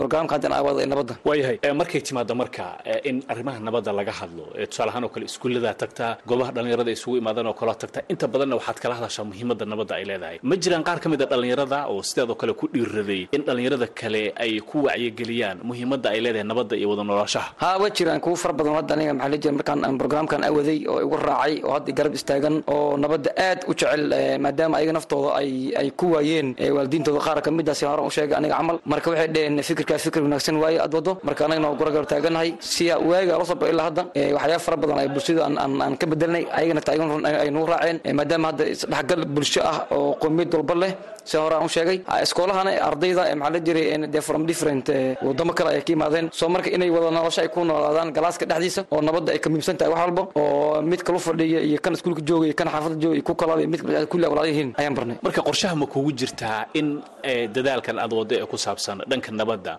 programka 0.00 0.32
haddan 0.36 0.52
aawada 0.58 0.80
ee 0.84 0.88
nabadda 0.92 1.14
waayahay 1.28 1.56
markay 1.80 2.00
timaado 2.08 2.34
marka 2.42 2.64
in 3.10 3.16
arrimaha 3.32 3.58
nabadda 3.68 3.90
laga 3.98 4.12
hadlo 4.20 4.44
tusaale 4.70 4.90
ahaan 4.92 5.04
oo 5.06 5.12
kale 5.14 5.24
iskuullada 5.30 5.70
tagtaa 5.82 6.12
goobaha 6.28 6.50
dhalinyarada 6.56 6.90
isugu 6.96 7.16
imaadaan 7.22 7.46
oo 7.50 7.56
kaloo 7.60 7.76
tagtaa 7.82 8.02
inta 8.12 8.26
badanna 8.32 8.54
waxaad 8.60 8.78
kala 8.82 8.94
hadashaa 8.98 9.24
muhiimadda 9.30 9.64
nabadda 9.72 9.92
ay 9.98 10.04
leedahay 10.10 10.36
ma 10.50 10.54
jiraan 10.62 10.82
qaar 10.88 10.98
ka 11.04 11.08
mid 11.12 11.22
a 11.22 11.26
dhalinyarada 11.32 11.78
oo 11.92 12.00
sideedoo 12.10 12.36
kale 12.42 12.52
ku 12.60 12.66
dhiiraday 12.74 13.22
in 13.36 13.42
dhalinyarada 13.48 13.86
kale 14.00 14.09
ay 14.44 14.52
ku 14.70 14.78
wacyigeliyaan 14.86 15.58
muhiimadda 15.68 16.08
ay 16.14 16.20
leedahay 16.24 16.46
nabadda 16.50 16.74
iyo 16.80 16.88
wada 16.92 17.02
noolaashaha 17.08 17.48
ha 17.62 17.68
way 17.82 17.90
jiraan 17.98 18.20
kuwo 18.24 18.36
fara 18.42 18.54
badan 18.58 18.74
hadda 18.80 18.92
aniga 18.96 19.12
maxaa 19.14 19.38
jira 19.42 19.52
markaan 19.58 19.80
aan 19.84 20.42
awaday 20.50 20.78
oo 20.92 20.98
igu 21.06 21.16
raacay 21.26 21.54
oo 21.66 21.72
hadda 21.76 21.90
garab 21.98 22.14
istaagan 22.18 22.54
oo 22.74 22.96
nabadda 23.04 23.30
aad 23.46 23.60
u 23.70 23.72
jecel 23.80 24.02
maadaama 24.44 24.74
ayaga 24.78 24.92
naftooda 24.98 25.30
ay 25.40 25.50
ay 25.80 25.88
ku 26.00 26.06
waayeen 26.14 26.48
waalidiintooda 26.76 27.20
qaar 27.26 27.38
ka 27.46 27.50
mid 27.58 27.68
ah 27.72 27.76
hore 27.90 28.02
u 28.06 28.10
sheegay 28.16 28.36
aniga 28.40 28.56
camal. 28.60 28.76
Marka 28.92 29.10
waxay 29.12 29.28
dheheen 29.34 29.56
fikirkaa 29.68 29.98
fikir 30.04 30.20
wanaagsan 30.26 30.56
waaye 30.62 30.78
aad 30.84 30.92
wado 30.98 31.12
marka 31.28 31.42
anagana 31.46 31.68
waa 31.70 31.78
gura 31.80 31.90
garab 31.94 32.08
taaganahay 32.12 32.50
si 32.72 32.84
waaga 33.10 33.38
la 33.40 33.44
soo 33.50 33.56
ilaa 33.72 33.86
hadda 33.90 34.02
waxyaaba 34.36 34.58
fara 34.66 34.76
badan 34.82 34.98
ay 35.02 35.08
bulshada 35.14 35.42
aan 35.46 35.94
ka 36.00 36.06
bedelnay 36.12 36.44
ayagana 36.58 36.80
taagan 36.88 37.08
ay 37.26 37.50
nagu 37.56 37.66
raaceen 37.72 37.98
maadaama 38.18 38.46
hadda 38.50 38.64
isdhexgal 38.74 39.22
bulsho 39.36 39.60
ah 39.72 39.76
oo 39.96 40.10
qowmiyad 40.22 40.50
walba 40.58 40.74
leh 40.82 40.92
si 41.30 41.36
hore 41.36 41.54
aan 41.58 41.64
u 41.68 41.70
sheegay. 41.76 41.98
Iskoolahana 42.24 42.70
ardayda 42.88 43.22
maxaa 43.40 43.52
la 43.54 43.58
jiray 43.66 43.86
de 44.14 44.20
from 44.28 44.46
different 44.50 44.86
wadamo 45.28 45.52
kale 45.58 45.70
ay 45.76 45.82
ka 45.86 45.92
yimaadeen 45.94 46.26
soo 46.32 46.48
marka 46.48 46.68
inay 46.76 46.90
wada 46.90 47.10
nolosho 47.10 47.40
ay 47.44 47.48
ku 47.54 47.64
noolaadaan 47.64 48.12
galaaska 48.16 48.44
dhexdiisa 48.50 48.82
oo 48.94 49.00
nabadda 49.08 49.32
ay 49.34 49.38
ka 49.44 49.48
muhiimsan 49.50 49.76
tahay 49.80 49.92
wax 49.92 50.00
walba 50.04 50.22
oo 50.42 50.82
mid 50.90 51.00
kala 51.06 51.18
fadhiya 51.18 51.60
iyo 51.68 51.78
kan 51.84 51.92
iskuulka 51.96 52.22
jooga 52.28 52.46
iyo 52.48 52.54
kan 52.60 52.68
xaafadda 52.74 52.96
jooga 53.02 53.14
iyo 53.18 53.24
ku 53.28 53.34
kalaaba 53.40 53.66
mid 53.74 53.80
kulli 54.10 54.26
walaal 54.32 54.48
yihiin 54.52 54.70
ayaan 54.80 54.94
barnay. 54.98 55.16
Marka 55.26 55.40
qorshaha 55.48 55.74
ma 55.82 55.86
kugu 55.86 56.10
jirtaa 56.20 56.66
in 56.80 56.86
dadaalkan 57.54 57.96
aad 57.98 58.12
wado 58.18 58.34
ee 58.36 58.46
ku 58.52 58.56
saabsan 58.56 59.02
dhanka 59.10 59.30
nabadda 59.40 59.72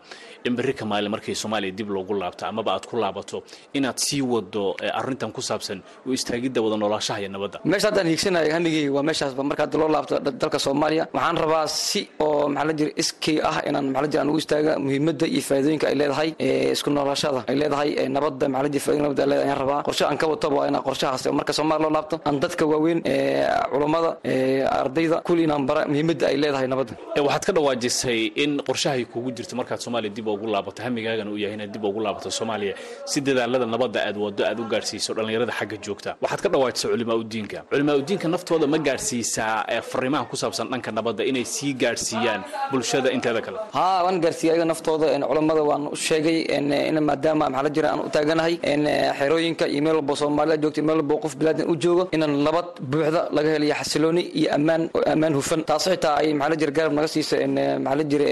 in 0.48 0.54
berri 0.58 0.74
ka 0.74 0.86
maalin 0.92 1.12
markay 1.16 1.36
soomaaliya 1.42 1.72
dib 1.80 1.90
loogu 1.96 2.14
laabto 2.22 2.44
amaba 2.52 2.72
aad 2.76 2.86
ku 2.90 2.96
laabato 3.04 3.38
inaad 3.78 3.98
sii 4.06 4.22
wado 4.34 4.64
arrintan 5.00 5.32
ku 5.32 5.42
saabsan 5.42 5.80
u 6.08 6.14
istaagidda 6.18 6.60
wada 6.66 6.78
noolaashaha 6.82 7.20
iyo 7.22 7.30
nabadda? 7.36 7.58
Meesha 7.72 7.88
haddaan 7.90 8.08
hiigsanayo 8.12 8.52
hamigey 8.56 8.90
waa 8.96 9.04
meeshaasba 9.10 9.44
marka 9.50 9.64
hadda 9.66 9.78
loo 9.82 9.90
laabto 9.96 10.14
dalka 10.42 10.60
soomaaliya 10.66 11.04
waxaan 11.14 11.38
rabaa 11.44 11.66
si 11.68 12.02
oo 12.26 12.48
maxaa 12.50 12.68
la 12.70 12.74
jira 12.80 12.92
iskay 13.02 13.38
ah 13.50 13.58
inaan 13.70 13.86
maxaa 13.94 14.04
jira 14.12 14.22
aan 14.24 14.30
ugu 14.32 14.40
istaaga 14.44 14.72
muhiimadda 14.86 15.26
iyo 15.34 15.42
faa'iidooyinka 15.50 15.86
ay 15.92 15.96
leedahay 16.02 16.30
isku 16.76 16.90
noolashada 16.96 17.40
ay 17.50 17.56
leedahay 17.62 17.90
nabadda 18.16 18.46
macalidi 18.54 18.80
faa'iidooyin 18.86 19.04
nabadda 19.08 19.24
ay 19.26 19.30
leedahay 19.32 19.48
ayaan 19.50 19.60
rabaa. 19.64 19.80
Qorshe 19.88 20.04
aan 20.10 20.18
ka 20.22 20.28
wataba 20.34 20.56
waa 20.60 20.68
inaan 20.72 20.84
qorshahaas 20.88 21.24
marka 21.40 21.54
soomaaliya 21.58 21.84
loo 21.86 21.94
laabto 21.98 22.16
aan 22.28 22.36
dadka 22.44 22.64
waaweyn 22.72 23.00
culammada 23.74 24.10
ardayda 24.82 25.18
kulli 25.28 25.44
inaan 25.48 25.64
bara 25.70 25.82
muhiimadda 25.92 26.26
ay 26.32 26.38
leedahay 26.44 26.68
nabadda. 26.74 26.94
Waxaad 27.28 27.44
ka 27.48 27.52
dhawaajisay 27.58 28.20
in 28.44 28.52
qorshahay 28.68 29.04
kugu 29.14 29.30
jirto 29.38 29.54
markaad 29.60 29.80
soomaaliya 29.86 30.14
dib 30.18 30.28
ugu 30.28 30.48
laabato 30.54 30.80
hamigaagana 30.86 31.30
uu 31.34 31.38
yahay 31.44 31.56
inaad 31.58 31.72
dib 31.76 31.84
ugu 31.90 32.00
laabato 32.06 32.30
soomaaliya. 32.40 32.74
Si 33.12 33.18
dadaalada 33.22 33.66
nabadda 33.74 34.00
aad 34.08 34.18
wado 34.24 34.44
aad 34.50 34.60
u 34.60 34.66
gaadhsiiso 34.74 35.14
dhallinyarada 35.18 35.54
xagga 35.60 35.78
joogta. 35.86 36.10
Waxaad 36.24 36.42
ka 36.46 36.50
dhawaajisay 36.54 36.88
culimaa 36.94 37.18
udiinka 37.24 37.60
culimaa 37.72 37.96
udiinka 38.02 38.28
naftooda 38.34 38.68
ma 38.74 38.78
gaadhsiisaa 38.88 39.82
fariimaha 39.92 40.26
ku 40.32 40.36
saabsan 40.42 40.68
dhanka 40.72 40.92
nabadda 40.98 41.24
inay 41.30 41.46
sii 41.56 41.74
gaadhsiiyaan 41.84 42.42
bulshada 42.72 43.10
inteeda 43.16 43.42
kale 43.46 43.58
waan 44.06 44.18
gaarsiiyay 44.26 44.54
ayaga 44.56 44.66
naftooda 44.72 45.08
culammada 45.32 45.62
waan 45.70 45.84
u 45.94 45.98
sheegay 46.08 46.38
in 46.58 46.98
maadaama 47.10 47.46
maxaa 47.54 47.64
la 47.68 47.72
jira 47.76 47.88
aan 47.94 48.02
u 48.08 48.10
taaganahay 48.16 48.54
xerooyinka 49.20 49.66
iyo 49.74 49.82
meel 49.86 49.96
walbo 50.00 50.14
soomaaliya 50.22 50.58
joogta 50.64 50.82
meel 50.88 50.98
walbo 51.02 51.16
qof 51.24 51.34
bilaadan 51.40 51.66
u 51.72 51.76
joogo 51.84 52.04
inaan 52.16 52.34
nabad 52.48 52.68
buuxda 52.92 53.22
laga 53.36 53.50
helayo 53.56 53.76
xasilooni 53.82 54.24
iyo 54.40 54.50
ammaan 54.58 54.82
ammaan 55.14 55.34
hufan. 55.40 55.62
Taas 55.70 55.86
xitaa 55.94 56.16
ay 56.22 56.30
maxaa 56.40 56.52
la 56.52 56.56
jira 56.62 56.72
garab 56.78 56.94
naga 56.98 57.08
siisa 57.14 57.36
maxaa 57.86 57.96
la 58.00 58.04
jira 58.12 58.26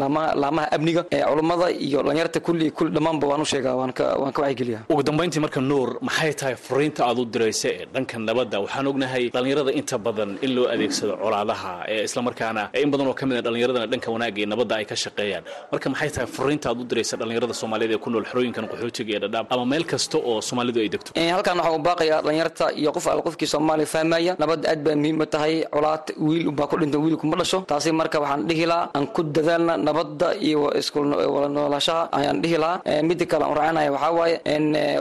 laamaha 0.00 0.34
laamaha 0.42 0.66
amniga 0.76 1.02
culammada 1.30 1.66
iyo 1.86 1.98
dhalinyarta 2.06 2.38
kulli 2.46 2.66
kulli 2.76 2.90
dhammaanba 2.96 3.26
waan 3.30 3.40
u 3.44 3.48
sheegaa 3.52 3.74
waan 3.80 3.92
waan 4.22 4.32
ka 4.36 4.40
wacyigeliyaa 4.44 4.82
ugu 4.92 5.02
dambayntii 5.08 5.40
marka 5.44 5.60
nuur 5.70 5.88
maxay 6.08 6.32
tahay 6.40 6.54
fariinta 6.68 7.00
aad 7.08 7.18
u 7.18 7.24
diraysa 7.34 7.68
ee 7.68 7.84
dhanka 7.94 8.18
nabadda? 8.28 8.56
Waxaan 8.64 8.86
ognahay 8.92 9.24
dhalinyarada 9.34 9.72
inta 9.80 9.96
badan 10.06 10.30
in 10.44 10.50
loo 10.56 10.66
adeegsado 10.74 11.14
colaadaha 11.22 11.72
ee 11.94 12.02
islamarkaana 12.08 12.62
in 12.82 12.90
badan 12.92 13.06
oo 13.10 13.14
ka 13.20 13.24
mid 13.30 13.36
a 13.38 13.42
dhallinyaradana 13.46 13.86
dhanka 13.92 14.08
wanaagga 14.20 14.38
iyo 14.44 14.48
nabadda 14.52 14.74
ay 14.80 14.84
ka 14.84 14.96
shaqeeyaan. 15.04 15.44
Marka 15.72 15.86
maxay 15.92 16.10
tahay 16.14 16.28
fariinta 16.36 16.66
aad 16.70 16.78
u 16.80 16.84
diraysa 16.90 17.14
dhalinyarada 17.20 17.54
soomaaliyeed 17.60 17.92
ee 17.96 18.00
ku 18.04 18.10
nool 18.12 18.24
xerooyinkan 18.30 18.64
qaxootiga 18.72 19.12
ee 19.16 19.20
dhadhaab? 19.24 19.46
Ama 19.54 19.64
meel 19.72 19.84
kasta 19.92 20.16
oo 20.18 20.40
soomaalidu 20.48 20.78
ay 20.84 20.88
degto? 20.94 21.10
Halkan 21.16 21.56
waxaan 21.58 21.80
u 21.80 21.82
baaqayaa 21.88 22.20
dhalinyarta 22.26 22.64
iyo 22.80 22.90
qof 22.96 23.06
alle 23.12 23.22
qofkii 23.26 23.48
soomaaliya 23.54 23.88
fahmaya 23.94 24.32
nabadda 24.42 24.66
aad 24.72 24.80
baa 24.86 24.96
muhiim 25.02 25.16
u 25.24 25.26
tahay 25.34 25.54
colaad 25.74 26.04
wiil 26.26 26.46
unbaa 26.52 26.66
ku 26.70 26.76
dhinta 26.80 26.98
wiil 27.04 27.16
kuma 27.22 27.36
dhasho. 27.40 27.58
Taasi 27.70 27.90
marka 28.00 28.16
waxaan 28.24 28.42
dhihi 28.48 28.66
lahaa 28.72 28.90
aan 28.96 29.06
ku 29.16 29.20
dadaalna 29.36 29.74
nabadda 29.88 30.28
iyo 30.48 30.60
isku 30.80 30.98
wada 31.34 31.48
noolashaha 31.56 32.02
ayaan 32.18 32.38
dhihi 32.42 32.56
lahaa. 32.64 33.02
Mida 33.08 33.24
kale 33.30 33.44
aan 33.48 33.54
raacinaya 33.60 33.90
waxaa 33.96 34.12
waaye 34.18 34.36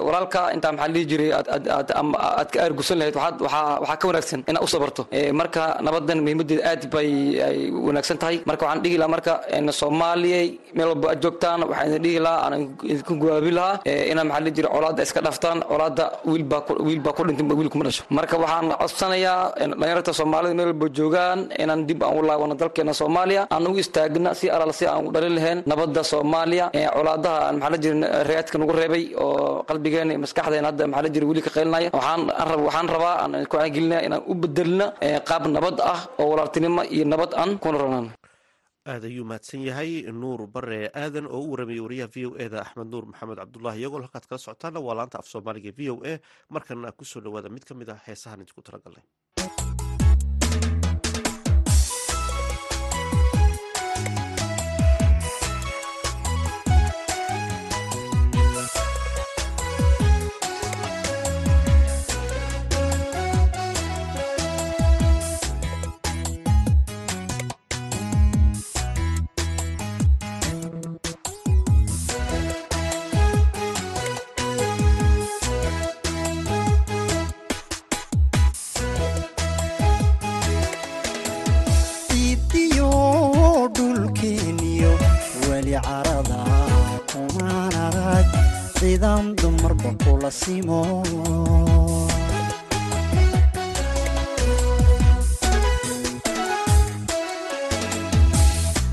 walaalka 0.08 0.42
intaa 0.56 0.72
maxaa 0.76 0.92
dhihi 0.96 1.06
jiray 1.12 1.30
aad 1.38 2.50
ka 2.54 2.58
aargusan 2.66 2.98
lahayd 3.02 3.16
waxaa 3.16 3.98
ka 4.02 4.06
wanaagsan 4.10 4.40
inaad 4.50 4.64
u 4.64 4.70
sabarto. 4.74 5.02
Marka 5.40 5.64
nabaddan 5.88 6.20
muhiimadeeda 6.26 6.64
aad 6.72 6.84
bay 6.94 7.10
ay 7.48 7.58
wanaagsan 7.88 8.18
tahay. 8.22 8.36
Marka 8.50 8.64
waxaan 8.66 8.82
dhihi 8.84 8.98
lahaa 9.02 9.09
marka 9.14 9.34
soomaaliyay 9.80 10.48
meel 10.78 10.88
walba 10.94 11.08
aad 11.14 11.20
joogtaan 11.24 11.60
waxaan 11.70 11.88
idin 11.90 12.02
dhihi 12.06 12.20
lahaa 12.26 12.42
aan 12.46 12.54
idinku 12.92 13.14
gubaabi 13.22 13.52
lahaa 13.58 13.76
inaa 14.12 14.26
maxaa 14.30 14.44
dhihi 14.46 14.56
jiray 14.58 14.72
colaadda 14.76 15.02
iska 15.08 15.20
dhaftaan 15.28 15.58
colaadda 15.72 16.06
wiilbaa 16.32 16.62
wiil 16.88 17.02
baa 17.06 17.14
ku 17.18 17.22
dhintay 17.28 17.46
wiil 17.60 17.70
kuma 17.74 17.84
dhasho. 17.88 18.04
Marka 18.18 18.36
waxaan 18.44 18.66
codsanayaa 18.82 19.40
dhalinyarta 19.80 20.12
soomaalida 20.20 20.54
meel 20.60 20.68
walba 20.72 20.88
joogaan 20.98 21.40
inaan 21.64 21.82
dib 21.90 22.00
aan 22.08 22.16
u 22.20 22.22
laabano 22.30 22.56
dalkeena 22.62 22.94
soomaaliya 23.02 23.42
aan 23.54 23.64
ugu 23.70 23.80
istaagna 23.86 24.30
si 24.40 24.46
alal 24.56 24.72
si 24.80 24.86
aan 24.92 25.08
u 25.08 25.12
dhalin 25.16 25.34
lahayn 25.38 25.60
nabadda 25.72 26.02
soomaaliya 26.12 26.66
colaadaha 26.98 27.38
aan 27.48 27.56
maxaa 27.62 27.72
la 27.74 27.78
jirin 27.84 28.02
reaadka 28.30 28.56
nagu 28.62 28.74
reebay 28.80 29.04
oo 29.24 29.64
qalbigeena 29.70 30.12
iyo 30.14 30.20
maskaxdeena 30.26 30.68
hadda 30.70 30.84
maxaa 30.92 31.04
la 31.06 31.10
jira 31.14 31.26
weli 31.30 31.42
ka 31.48 31.52
qaylinaya 31.58 31.90
waxaan 31.98 32.88
rabaa 32.96 33.16
aan 33.24 33.32
ku 33.52 33.56
cagelinaya 33.62 34.02
inaan 34.08 34.22
u 34.32 34.34
bedelna 34.42 34.86
qaab 35.30 35.44
nabad 35.56 35.78
ah 35.94 36.00
oo 36.22 36.28
walaaltinimo 36.32 36.82
iyo 36.96 37.06
nabad 37.14 37.32
aan 37.42 37.52
kuna 37.64 37.78
ranaan 37.84 38.08
aad 38.94 39.04
ayuu 39.10 39.26
mahadsan 39.32 39.62
yahay. 39.70 39.92
Nuur 40.22 40.48
bare 40.56 40.80
aadan 41.04 41.26
oo 41.28 41.42
u 41.46 41.52
waramayay 41.54 41.80
wariyaha 41.86 42.10
v 42.16 42.26
o 42.28 42.32
e 42.44 42.50
da 42.54 42.62
axmed 42.66 42.88
nuur 42.94 43.06
maxamed 43.12 43.38
cabdulahi 43.42 43.80
iyagoo 43.82 44.02
halkaad 44.04 44.26
kala 44.30 44.40
socotaana 44.46 44.80
waa 44.88 44.96
laanta 45.00 45.20
af 45.22 45.28
soomaaliga 45.34 45.72
v 45.78 45.90
o 45.94 45.96
e 46.12 46.14
markana 46.50 46.92
ku 46.92 47.06
soo 47.06 47.22
dhawaada 47.26 47.50
mid 47.56 47.64
ka 47.70 47.74
mid 47.80 47.90
ah 47.90 48.00
heesahan 48.08 48.42
idinku 48.44 48.62
talagalnay 48.68 49.04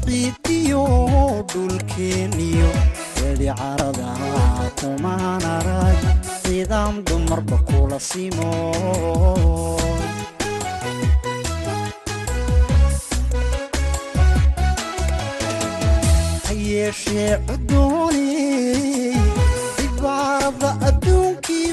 ciidiyo 0.07 0.85
dhulkeeniyo 1.53 2.71
ciidaan 6.43 6.95
dumarba 7.07 7.59
kula 7.69 7.99
simo 8.09 8.51
hayeeshee 16.47 17.33
cudooney 17.47 18.16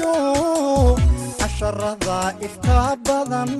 adduunkiyo 0.04 0.96
casharada 1.38 2.18
ifkaa 2.46 2.96
badan. 3.06 3.50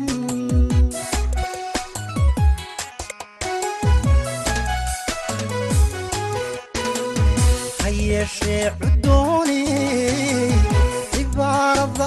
Hayeeshee 7.83 8.71
cudooney 8.81 9.67
cibaarada 11.13 12.07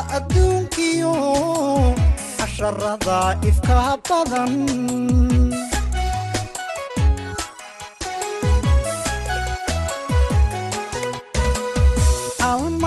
casharada 2.40 3.20
ifkaa 3.50 3.94
badan 4.10 4.54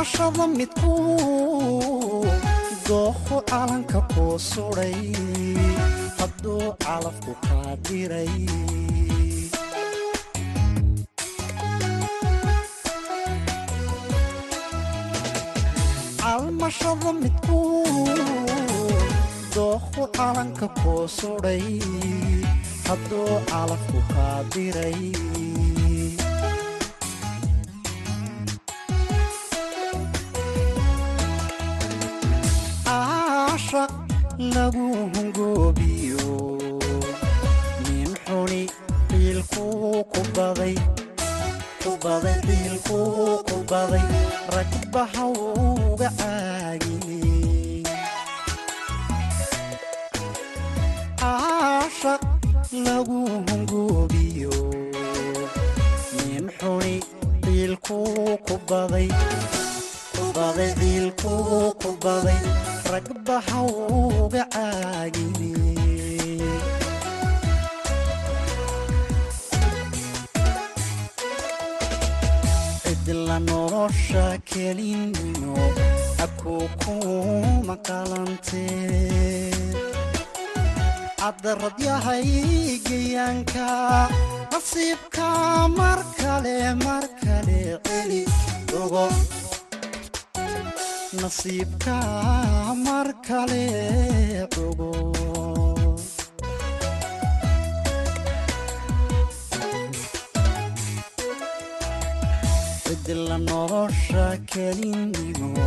almashada 0.00 0.45
midku 0.59 0.92
dooqu 2.88 3.37
calanka 3.50 4.00
kuu 4.12 4.37
sudhay 4.50 4.97
hadduu 6.21 6.64
calafku 6.85 7.33
kaa 7.47 7.73
diray 7.85 8.33
almashada 16.33 17.11
midku 17.23 17.61
dooqu 19.54 20.02
calanka 20.16 20.66
kuu 20.80 21.04
sudhay 21.19 21.64
hadduu 22.88 23.30
calafku 23.50 23.99
kaa 24.12 24.38
diray 24.52 25.00
ashaq 33.70 33.92
lagu 34.54 34.86
hungoobiyo. 35.14 36.26
Nin 37.86 38.10
xuni 38.26 38.62
qiilkuu 39.08 40.04
ku 58.46 58.54
baday 58.68 59.08
baday 60.40 60.73
ciilkuu 60.80 61.66
ku 61.80 61.90
baday 62.04 62.40
rag 62.92 63.06
baxaw 63.26 63.68
uga 64.25 64.42
caagini. 64.54 65.52
Cidla 72.85 73.37
nolosha 73.49 74.26
kelinimo 74.50 75.56
akuu 76.25 76.66
kuma 76.82 77.76
qalantee 77.87 79.52
cabdaradyahaygyaanka 81.20 83.68
nasiibka 84.52 85.28
mar 85.78 85.99
kale 86.20 86.56
mar 86.85 87.04
kale 87.23 87.61
celi 87.87 88.23
ogo 88.82 89.06
nasiibka 91.12 91.97
mar 92.85 93.09
kale 93.26 93.67
ogo 94.67 94.90
cidila 102.85 103.37
nolosha 103.49 104.26
kelinimo 104.50 105.67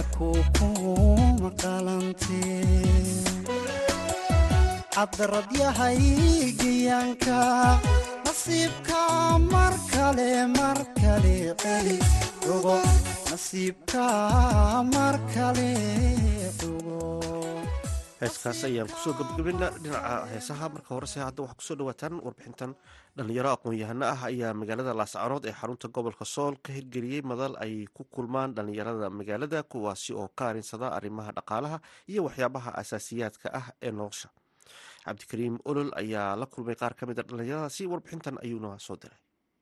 aku 0.00 0.28
kuma 0.56 1.50
qalantee 1.62 2.64
caddarad 4.94 5.50
yahay 5.60 6.00
geyaanka 6.60 7.40
nasiibka 8.24 9.00
mar 9.52 9.74
kale 9.92 10.30
mar 10.58 10.78
kale 11.00 11.36
celi 11.62 11.98
ogo 12.54 12.76
heeskaas 18.20 18.60
ayaan 18.68 18.88
ku 18.92 18.98
soo 19.04 19.12
gabagabina 19.18 19.66
dhinaca 19.82 20.26
heesaha. 20.32 20.66
Marka 20.74 20.90
horese 20.94 21.18
hadda 21.20 21.42
waxaa 21.44 21.58
ku 21.58 21.62
soo 21.66 21.76
dhawaataan 21.78 22.14
warbixintan 22.24 22.70
dhalinyaro 23.16 23.50
aqoon-yahano 23.56 24.04
ah 24.12 24.20
ayaa 24.30 24.54
magaalada 24.60 24.92
laascaanood 25.00 25.44
ee 25.50 25.54
xarunta 25.60 25.88
gobolka 25.96 26.24
sool 26.34 26.54
ka 26.64 26.70
hirgeliyey 26.76 27.22
madal 27.30 27.52
ay 27.64 27.74
ku 27.96 28.02
kulmaan 28.14 28.54
dhalinyarada 28.56 29.10
magaalada 29.18 29.58
kuwaasi 29.72 30.10
oo 30.20 30.28
ka 30.38 30.44
arinsada 30.50 30.86
arrimaha 30.98 31.30
dhaqaalaha 31.38 31.78
iyo 32.10 32.20
waxyaabaha 32.26 32.70
asaasiyaadka 32.82 33.46
ah 33.60 33.66
ee 33.86 33.90
nolosha. 33.98 34.28
Cabdikariim 35.04 35.58
olol 35.70 35.90
ayaa 36.02 36.36
la 36.40 36.46
kulmay 36.46 36.76
qaar 36.80 36.94
ka 36.98 37.04
mid 37.08 37.18
a 37.18 37.22
dhalinyaradaasi 37.28 37.82
warbixintan 37.92 38.36
ayuuna 38.44 38.78
soo 38.86 38.96
diray 39.02 39.20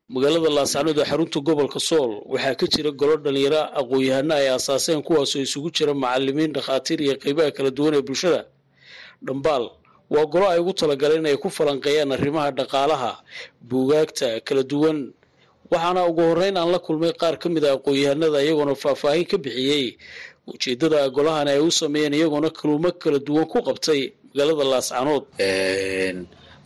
magaalada 0.09 0.49
laascaanood 0.49 0.97
ee 0.99 1.05
xarunta 1.05 1.39
gobolka 1.39 1.79
sool 1.79 2.11
waxaa 2.27 2.55
ka 2.59 2.67
jira 2.67 2.91
golo 2.91 3.15
dhalinyaro 3.23 3.61
aqoon-yahano 3.79 4.33
ay 4.35 4.47
asaaseen 4.49 5.01
kuwaasoo 5.01 5.39
isugu 5.41 5.69
jira 5.71 5.93
macalimiin 5.93 6.51
dhakhaatiir 6.53 7.01
iyo 7.01 7.15
qeybaha 7.23 7.51
kala 7.55 7.71
duwan 7.71 7.93
ee 7.95 8.01
bulshada. 8.01 8.45
Dhambaal 9.25 9.63
waa 10.11 10.25
golo 10.25 10.45
ay 10.49 10.59
ugu 10.59 10.73
talagaleen 10.73 11.19
inay 11.23 11.37
ku 11.37 11.47
falanqeeyaan 11.49 12.11
arrimaha 12.11 12.51
dhaqaalaha 12.51 13.11
buugaagta 13.69 14.41
kala 14.43 14.63
duwan. 14.63 15.13
Waxaana 15.71 16.05
ugu 16.05 16.21
horreyn 16.21 16.57
aan 16.57 16.71
la 16.71 16.79
kulmay 16.79 17.13
qaar 17.15 17.39
ka 17.39 17.47
mid 17.49 17.63
a 17.63 17.71
aqoon-yahanada 17.79 18.43
iyagoona 18.43 18.75
faahfaahin 18.75 19.25
ka 19.25 19.37
bixiyey. 19.37 19.95
Ujeeddada 20.51 21.07
golahan 21.15 21.47
ay 21.47 21.59
u 21.63 21.71
sameeyeen 21.71 22.13
iyagoona 22.13 22.49
kaluumo 22.51 22.91
kala 22.91 23.19
duwan 23.19 23.47
ku 23.47 23.63
qabtay 23.63 24.11
magaalada 24.35 24.63
laascaanood 24.67 25.23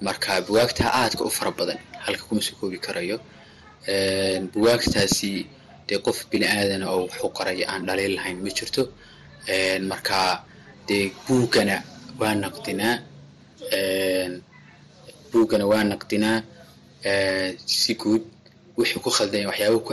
marka 0.06 0.42
bugaagta 0.48 0.84
aadka 1.02 1.24
u 1.26 1.32
fara 1.38 1.52
badan 1.60 1.80
halka 2.06 2.24
kuma 2.28 2.42
soo 2.48 2.56
koobi 2.60 2.78
karayo 2.86 3.18
bugaagtaasi 4.54 5.32
dee 5.88 6.00
qof 6.06 6.18
bini 6.32 6.46
aadana 6.56 6.86
oo 6.94 7.00
wuxuu 7.08 7.30
qoray 7.38 7.60
aan 7.72 7.86
dhaliil 7.88 8.14
lahayn 8.18 8.38
ma 8.44 8.50
jirto. 8.58 8.84
Marka 9.90 10.44
dee 10.88 11.06
buuggana 11.26 11.76
waa 12.20 12.36
naqdinaa 12.44 12.96
buuggana 15.32 15.66
waa 15.72 15.84
naqdinaa 15.92 16.40
si 17.66 17.94
guud 18.02 18.24
wixii 18.78 19.00
ku 19.04 19.10
khaldanya 19.18 19.48
waxyaaba 19.52 19.78
ku 19.86 19.92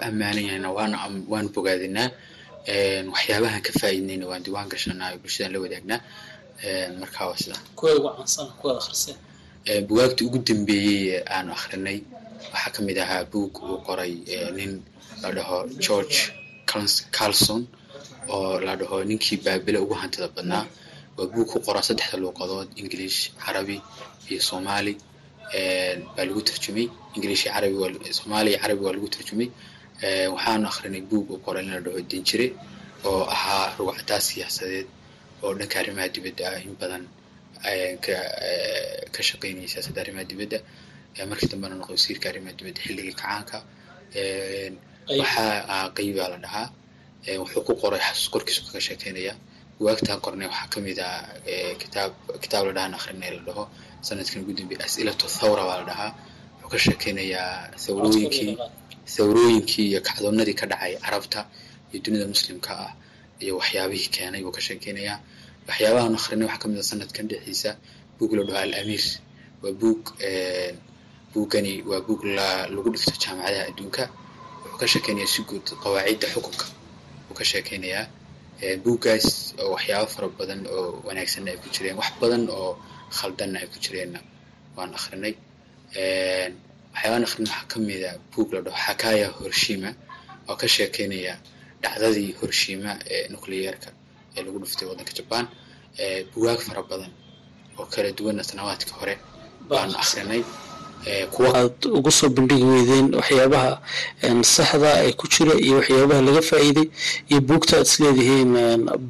waana 0.79 0.97
waan 1.33 1.47
bogaadinaa 1.55 2.09
waxyaabahan 3.15 3.63
ka 3.67 3.73
faa'iidnayna 3.81 4.25
waan 4.31 4.43
diwaan 4.47 4.69
gashanaa 4.73 5.17
bulshadan 5.23 5.53
la 5.55 5.59
wadaagnaa 5.65 6.01
marka 7.01 7.21
waa 7.29 7.39
sidaa. 7.43 7.63
Kuwa 7.79 7.91
ugu 7.97 8.09
caansan 8.17 8.49
kuwaad 8.61 8.83
bugaagta 9.89 10.25
ugu 10.27 10.39
dambeeyey 10.49 11.23
aanu 11.35 11.53
akhrinay 11.57 11.99
waxaa 12.53 12.71
ka 12.75 12.81
mid 12.87 12.99
ahaa 13.05 13.25
buug 13.33 13.53
uu 13.65 13.79
qoray 13.87 14.13
nin 14.57 14.73
la 15.23 15.29
dhaho 15.37 15.59
george 15.85 16.19
carlson 17.17 17.63
oo 18.29 18.61
la 18.61 18.77
dhaho 18.77 19.05
ninkii 19.05 19.37
baabile 19.45 19.79
ugu 19.85 19.95
hantida 19.95 20.29
badnaa. 20.29 20.67
Waa 21.17 21.27
buug 21.33 21.47
ku 21.53 21.59
qoran 21.67 21.83
saddexda 21.83 22.17
luuqadood 22.23 22.69
english 22.77 23.33
carabi 23.45 23.81
iyo 24.31 24.41
soomaali. 24.41 24.93
Baa 26.17 26.25
lagu 26.29 26.43
tarjumay. 26.49 26.87
English 27.17 27.45
carabi 27.45 27.75
soomaali 28.19 28.49
iyo 28.51 28.59
carabi 28.63 28.83
waa 28.85 28.93
lagu 28.97 29.09
tarjumay. 29.09 29.49
Waxaanu 30.35 30.67
akhrinay 30.69 31.01
buug 31.11 31.31
uu 31.31 31.39
qoray 31.45 31.63
in 31.65 31.71
la 31.73 31.81
dhaho 31.81 32.01
dinjire 32.11 32.53
oo 33.09 33.25
ahaa 33.35 33.73
ruwacdaa 33.79 34.21
siyaasadeed 34.21 34.87
oo 35.43 35.55
dhanka 35.59 35.77
arrimaha 35.81 36.09
dibadda 36.15 36.45
ah 36.53 36.61
in 36.67 36.75
badan 36.81 37.05
ka 39.15 39.21
shaqeynaya 39.29 39.69
siyaasadda 39.73 40.01
arrimaha 40.03 40.25
dibadda. 40.31 40.59
Markii 41.31 41.49
dambena 41.53 41.75
noqday 41.81 41.95
wasiirka 41.99 42.27
arrimaha 42.31 42.55
dibadda 42.59 42.81
xilligii 42.87 43.15
kacaanka 43.21 43.59
waxaa 45.19 45.91
qeybaa 45.97 46.29
la 46.33 46.39
dhahaa. 46.45 46.69
Wuxuu 47.43 47.63
ku 47.67 47.73
qoray 47.83 48.01
xasuus 48.07 48.29
qorkiisu 48.35 48.61
kaga 48.67 48.81
sheekeynaya. 48.87 49.35
Buwaagtaan 49.79 50.21
qornay 50.25 50.49
waxaa 50.53 50.69
ka 50.73 50.79
mid 50.87 50.99
ah 50.99 51.25
kitaab 51.81 52.13
kitaab 52.43 52.65
la 52.69 52.73
dhahaan 52.77 52.95
akrinay 52.99 53.31
la 53.37 53.43
dhaho. 53.49 53.65
Sanadkan 54.07 54.43
ugu 54.43 54.53
dambeeyay 54.59 54.85
as'ilatu 54.87 55.27
thawra 55.39 55.63
baa 55.69 55.79
la 55.81 55.85
dhahaa. 55.91 56.11
Wuxuu 56.63 56.71
ka 56.73 56.79
sheekeynayaa 56.85 57.51
thawrooyinkii 57.85 58.53
thawrooyinkii 59.17 59.87
iyo 59.91 60.01
kacdoonadii 60.09 60.57
ka 60.61 60.67
dhacay 60.71 60.93
carabta 61.05 61.41
iyo 61.93 61.99
dunida 62.05 62.27
muslimka 62.35 62.73
ah 62.87 62.93
iyo 63.43 63.53
waxyaabihii 63.61 64.11
keenay 64.15 64.43
buu 64.45 64.53
ka 64.57 64.61
sheekeynayaa 64.69 65.19
waxyaabahan 65.69 66.15
akrinay 66.19 66.47
waxaa 66.49 66.61
ka 66.63 66.67
mid 66.71 66.79
ah 66.83 66.87
sanadkan 66.91 67.27
dhexdiisa 67.31 67.71
buug 68.19 68.33
la 68.39 68.43
dhaho 68.49 68.59
al 68.67 68.75
amiir 68.81 69.05
waa 69.63 69.73
buug 69.81 70.03
buugani 71.33 71.73
waa 71.91 72.01
buug 72.07 72.21
lagu 72.75 72.89
dhigto 72.95 73.13
jaamacadaha 73.23 73.65
adduunka. 73.71 74.05
Wuxuu 74.63 74.79
ka 74.81 74.87
sheekeynayaa 74.93 75.33
si 75.35 75.41
guud 75.49 75.67
qawaacidda 75.83 76.27
xukunka. 76.35 76.67
Wuu 77.27 77.35
ka 77.39 77.45
sheekeynayaa 77.51 78.05
buuggaas 78.85 79.27
oo 79.63 79.71
waxyaabo 79.75 80.07
fara 80.15 80.29
badan 80.39 80.61
oo 80.77 81.03
wanaagsanna 81.07 81.51
ay 81.53 81.59
ku 81.63 81.69
jireen 81.75 81.97
wax 82.01 82.11
badan 82.23 82.43
oo 82.59 82.71
khaldanna 83.17 83.59
ay 83.63 83.69
ku 83.73 83.79
jireenna 83.85 84.21
waan 84.77 84.91
akrinay 84.99 85.35
waxyaabaan 86.95 87.25
akrin 87.27 87.47
waxaa 87.51 87.67
ka 87.71 87.77
mid 87.87 88.03
a 88.05 88.13
buug 88.33 88.49
la 88.55 88.61
dhaho 88.67 88.79
xakaaya 88.87 89.27
horshima 89.39 89.91
oo 90.49 90.57
ka 90.61 90.67
sheekeynaya 90.75 91.35
dhacdadii 91.83 92.31
horshima 92.41 92.91
ee 93.15 93.29
nucleyeerka 93.33 93.89
ee 94.37 94.43
lagu 94.47 94.59
dhuftay 94.63 94.87
waddanka 94.91 95.13
jaban 95.19 95.47
bugaag 96.35 96.61
fara 96.67 96.83
badan 96.91 97.11
oo 97.79 97.87
kala 97.93 98.11
duwanna 98.19 98.43
sanawaadka 98.49 98.93
hore 99.01 99.15
baanu 99.69 99.95
akrinay 100.03 100.43
aad 101.55 101.79
ugu 101.99 102.11
soo 102.19 102.29
bandhigi 102.37 102.65
weydeen 102.73 103.07
waxyaabaha 103.19 103.73
saxda 104.57 104.91
ee 105.07 105.13
ku 105.21 105.25
jira 105.33 105.55
iyo 105.65 105.75
waxyaabaha 105.81 106.21
laga 106.29 106.43
faa'iiday 106.51 106.87
iyo 107.31 107.41
buugta 107.49 107.73
aad 107.79 107.87
isleedihiin 107.91 108.51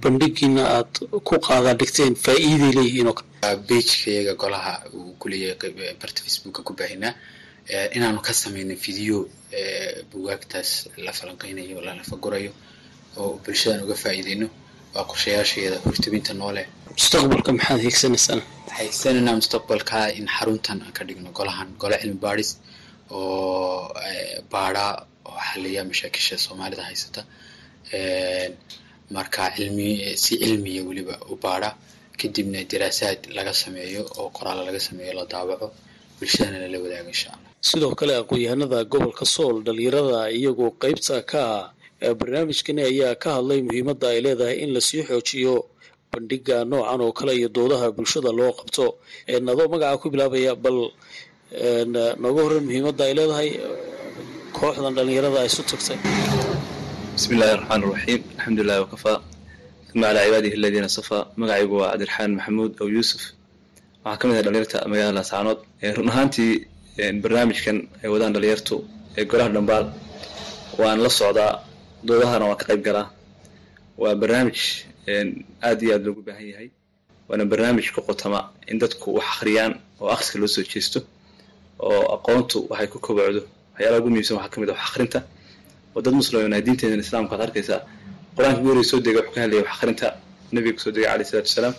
bandhigiina 0.03 0.63
aad 0.77 0.93
ku 1.29 1.35
qaadaa 1.47 1.75
dhigteen 1.81 2.15
faa'iiday 2.25 2.73
leeyihiin 2.79 3.07
oo 3.11 3.15
kale. 3.19 3.57
Bejka 3.69 4.11
iyaga 4.11 4.35
golaha 4.43 4.73
uu 4.97 5.13
ku 5.21 5.27
leeyahay 5.29 5.73
barta 6.01 6.21
facebooka 6.27 6.61
ku 6.67 6.73
baahinaa 6.79 7.13
inaanu 7.97 8.19
ka 8.27 8.33
samayno 8.43 8.75
video 8.87 9.17
bugaagtaas 10.13 10.71
la 11.05 11.13
falanqeynayo 11.19 11.81
la 11.87 11.93
lafagurayo 11.99 12.53
oo 13.21 13.33
bulshadan 13.45 13.83
uga 13.87 13.95
faa'iideyno 14.05 14.47
qorshayaasheeda 15.11 15.77
hortubinta 15.87 16.33
noole. 16.41 16.63
Mustaqbalka 16.99 17.51
maxaad 17.59 17.81
hiigsanaysaan 17.87 18.41
haysananaa 18.79 19.37
mustaqbalka 19.41 19.99
in 20.19 20.27
xaruntan 20.37 20.79
aan 20.85 20.93
ka 20.97 21.03
dhigno 21.09 21.31
golahan 21.39 21.69
gole 21.83 21.97
cilmi 22.03 22.19
baadhis 22.27 22.51
oo 23.11 23.93
baadha 24.53 24.85
oo 25.31 25.39
xaliya 25.49 25.81
mashaakisha 25.91 26.35
soomaalida 26.45 26.83
haysata. 26.89 27.21
Marka 29.15 29.43
cilmi 29.57 29.89
si 30.23 30.33
cilmiya 30.43 30.83
weliba 30.89 31.15
u 31.33 31.37
baadha 31.45 31.71
kadibna 32.21 32.61
daraasaad 32.71 33.21
laga 33.37 33.53
sameeyo 33.63 34.03
oo 34.19 34.29
qoraala 34.37 34.63
laga 34.69 34.81
sameeyo 34.89 35.13
la 35.19 35.25
daabaco. 35.33 35.67
Bulshadana 36.19 36.59
lala 36.65 36.79
wadaago 36.85 37.09
insha 37.15 37.29
allah. 37.35 37.51
Sidoo 37.69 37.93
kale 37.99 38.13
aqoon-yahanada 38.23 38.79
gobolka 38.93 39.25
sool 39.35 39.57
dhalinyarada 39.67 40.19
iyagoo 40.39 40.71
qeybta 40.83 41.17
ka 41.31 41.41
ah 41.57 41.65
barnaamijkani 42.21 42.83
ayaa 42.91 43.15
ka 43.23 43.29
hadlay 43.37 43.61
muhiimadda 43.69 44.07
ay 44.13 44.19
leedahay 44.27 44.57
in 44.65 44.71
la 44.77 44.81
sii 44.89 45.03
xoojiyo 45.09 45.55
bandhiga 46.13 46.57
noocan 46.71 47.01
oo 47.07 47.13
kale 47.19 47.33
iyo 47.39 47.49
doodaha 47.57 47.87
bulshada 47.97 48.31
loo 48.39 48.53
qabto. 48.59 48.85
Adoo 49.29 49.67
magaca 49.73 49.97
ku 50.03 50.07
bilaabaya 50.13 50.53
bal 50.65 50.79
nooga 52.23 52.41
horreyn 52.45 52.65
muhiimadda 52.69 53.03
ay 53.09 53.15
leedahay 53.19 53.49
kooxdan 54.57 54.93
dhalinyarada 54.97 55.39
ay 55.43 55.49
isu 55.51 55.63
tagtay. 55.71 55.99
Bismi 57.15 57.33
illaahi 57.37 57.55
raxmaan 57.61 57.83
raxiim 57.93 58.21
alxamdulilahi 58.39 58.81
wakafaa 58.85 59.17
uma 59.95 60.07
calaa 60.09 60.25
cibaadihi 60.27 60.55
aladiina 60.59 60.89
safaa. 60.99 61.23
Magacaygu 61.41 61.75
waa 61.81 61.91
cabdiraxmaan 61.93 62.33
maxamuud 62.39 62.73
ow 62.83 62.89
yuusuf. 62.97 63.23
Waxaa 64.05 64.19
ka 64.21 64.25
mid 64.29 64.37
ah 64.39 64.43
dhalinyarta 64.47 64.79
magaalada 64.91 65.17
laascaanood 65.19 65.59
run 65.97 66.09
ahaantii 66.13 66.53
barnaamijkan 67.23 67.77
ay 68.03 68.09
wadaan 68.15 68.33
dhalinyartu 68.37 68.77
ee 69.19 69.25
golaha 69.31 69.51
dhambaal. 69.57 69.85
Waan 70.81 70.99
la 71.05 71.11
socdaa 71.21 71.53
doodahana 72.09 72.45
waan 72.49 72.59
ka 72.61 72.65
qayb 72.71 72.83
galaa 72.89 73.07
waa 74.03 74.15
barnaamij 74.23 74.61
aad 75.69 75.79
iyo 75.85 75.93
aad 75.97 76.03
loogu 76.07 76.23
baahan 76.29 76.47
yahay 76.53 76.69
waana 77.29 77.45
barnaamij 77.53 77.87
ku 77.95 78.01
qotama 78.09 78.41
in 78.71 78.79
dadku 78.83 79.07
wax 79.17 79.27
akhriyaan 79.35 79.73
oo 80.01 80.09
akhriska 80.15 80.37
loo 80.43 80.49
soo 80.55 80.65
jeesto 80.73 80.99
oo 81.87 82.03
aqoontu 82.17 82.59
waxay 82.71 82.89
ku 82.93 82.99
kobocdo. 83.07 83.41
Waxyaalaha 83.73 84.01
ugu 84.01 84.09
muhiimsan 84.13 84.37
waxaa 84.39 84.53
ka 84.53 84.61
mid 84.61 84.71
ah 84.71 84.75
wax 84.79 84.85
akhrinta. 84.91 85.19
Oo 85.95 86.01
dad 86.05 86.15
muslimin 86.21 86.55
diinteena 86.67 87.03
islaamka 87.07 87.31
waxaad 87.33 87.49
arkaysaa. 87.49 87.81
Qur'aanka 88.37 88.61
horey 88.67 88.85
soo 88.91 89.01
degay 89.05 89.21
wuxuu 89.21 89.35
ka 89.35 89.41
hadlayay 89.45 89.63
wax 89.67 89.73
akhrinta 89.77 90.07
nabiga 90.55 90.73
ku 90.77 90.81
soo 90.85 90.93
degay 90.97 91.09
calayhi 91.11 91.29
salatu 91.31 91.49
wasalaam. 91.51 91.75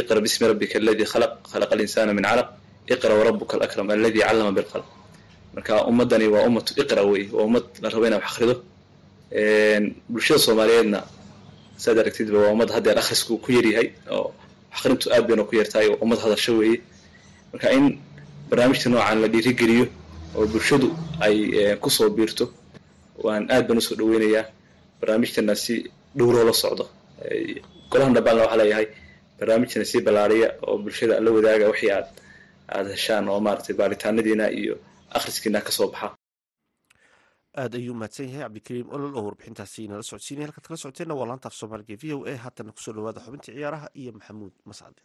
Iqra 0.00 0.20
bismi 0.24 0.44
rabbika 0.50 0.74
alladii 0.80 1.06
khalaq 1.12 1.32
khalaqa 1.52 1.72
alinsaana 1.76 2.12
min 2.18 2.24
calaq. 2.30 2.48
Iqra 2.94 3.12
warabuka 3.18 3.54
alakram 3.58 3.86
alladii 3.96 4.22
callama 4.28 4.52
bilqalm 4.58 4.86
marka 5.54 5.72
ummaddani 5.90 6.26
waa 6.34 6.42
ummatu 6.48 6.70
iqra 6.82 7.02
wey 7.10 7.24
waa 7.36 7.44
ummad 7.48 7.64
la 7.82 7.88
rabo 7.92 8.04
inaa 8.08 8.20
wax 8.22 8.28
akhrido 8.32 8.54
bulshada 10.12 10.38
soomaaliyeedna 10.46 11.00
saad 11.76 11.98
aragtidba 11.98 12.38
waa 12.38 12.52
ummad 12.54 12.70
haddeer 12.74 12.98
akhrisku 12.98 13.38
ku 13.38 13.52
yaryahay 13.52 13.88
oo 14.10 14.34
akhrintu 14.76 15.06
aad 15.14 15.24
bayna 15.28 15.44
ku 15.44 15.54
yartahay 15.56 15.86
oo 15.90 15.98
ummad 16.04 16.18
hadasho 16.18 16.52
weeye. 16.58 16.80
Marka 17.52 17.70
in 17.72 17.98
barnaamijta 18.50 18.88
noocan 18.90 19.20
la 19.22 19.28
dhiirigeliyo 19.28 19.86
oo 20.36 20.46
bulshadu 20.46 20.88
ay 21.20 21.76
ku 21.82 21.90
soo 21.90 22.10
biirto 22.10 22.44
waan 23.24 23.46
aad 23.50 23.66
baan 23.68 23.78
u 23.78 23.80
soo 23.80 23.94
dhaweynayaa 24.00 24.44
barnaamijtana 25.00 25.54
si 25.54 25.74
dhowroo 26.18 26.44
la 26.44 26.52
socdo. 26.52 26.84
Golahan 27.90 28.14
dhambaalna 28.14 28.42
waxaa 28.44 28.56
leeyahay 28.62 28.86
barnaamijtana 29.38 29.84
si 29.84 30.00
ballaariya 30.06 30.48
oo 30.66 30.78
bulshada 30.78 31.20
la 31.20 31.30
wadaaga 31.30 31.66
wixii 31.72 31.90
aad 31.96 32.06
aad 32.74 32.86
heshaan 32.94 33.28
oo 33.28 33.40
maaragtay 33.40 33.74
baaritaanadiina 33.80 34.50
iyo 34.60 34.74
akhriskiina 35.16 35.60
ka 35.60 35.70
soo 35.72 35.88
baxa 35.92 36.08
aad 37.58 37.74
ayuu 37.74 37.94
mahadsan 38.00 38.28
yahay 38.28 38.42
cabdikariim 38.44 38.88
olol 38.94 39.16
oo 39.18 39.24
warbixintaasi 39.28 39.88
nala 39.90 40.02
socodsiinaya. 40.10 40.46
Halkaad 40.48 40.66
kala 40.68 40.82
socoteenna 40.82 41.14
waa 41.18 41.28
laanta 41.30 41.48
af 41.50 41.54
soomaaliga 41.60 41.96
v 42.02 42.14
o 42.14 42.18
a 42.32 42.36
haatana 42.44 42.72
ku 42.72 42.80
soo 42.82 42.94
dhawaada 42.96 43.24
xubintii 43.26 43.54
ciyaaraha 43.56 43.88
iyo 44.00 44.12
maxamuud 44.18 44.54
mascade 44.68 45.00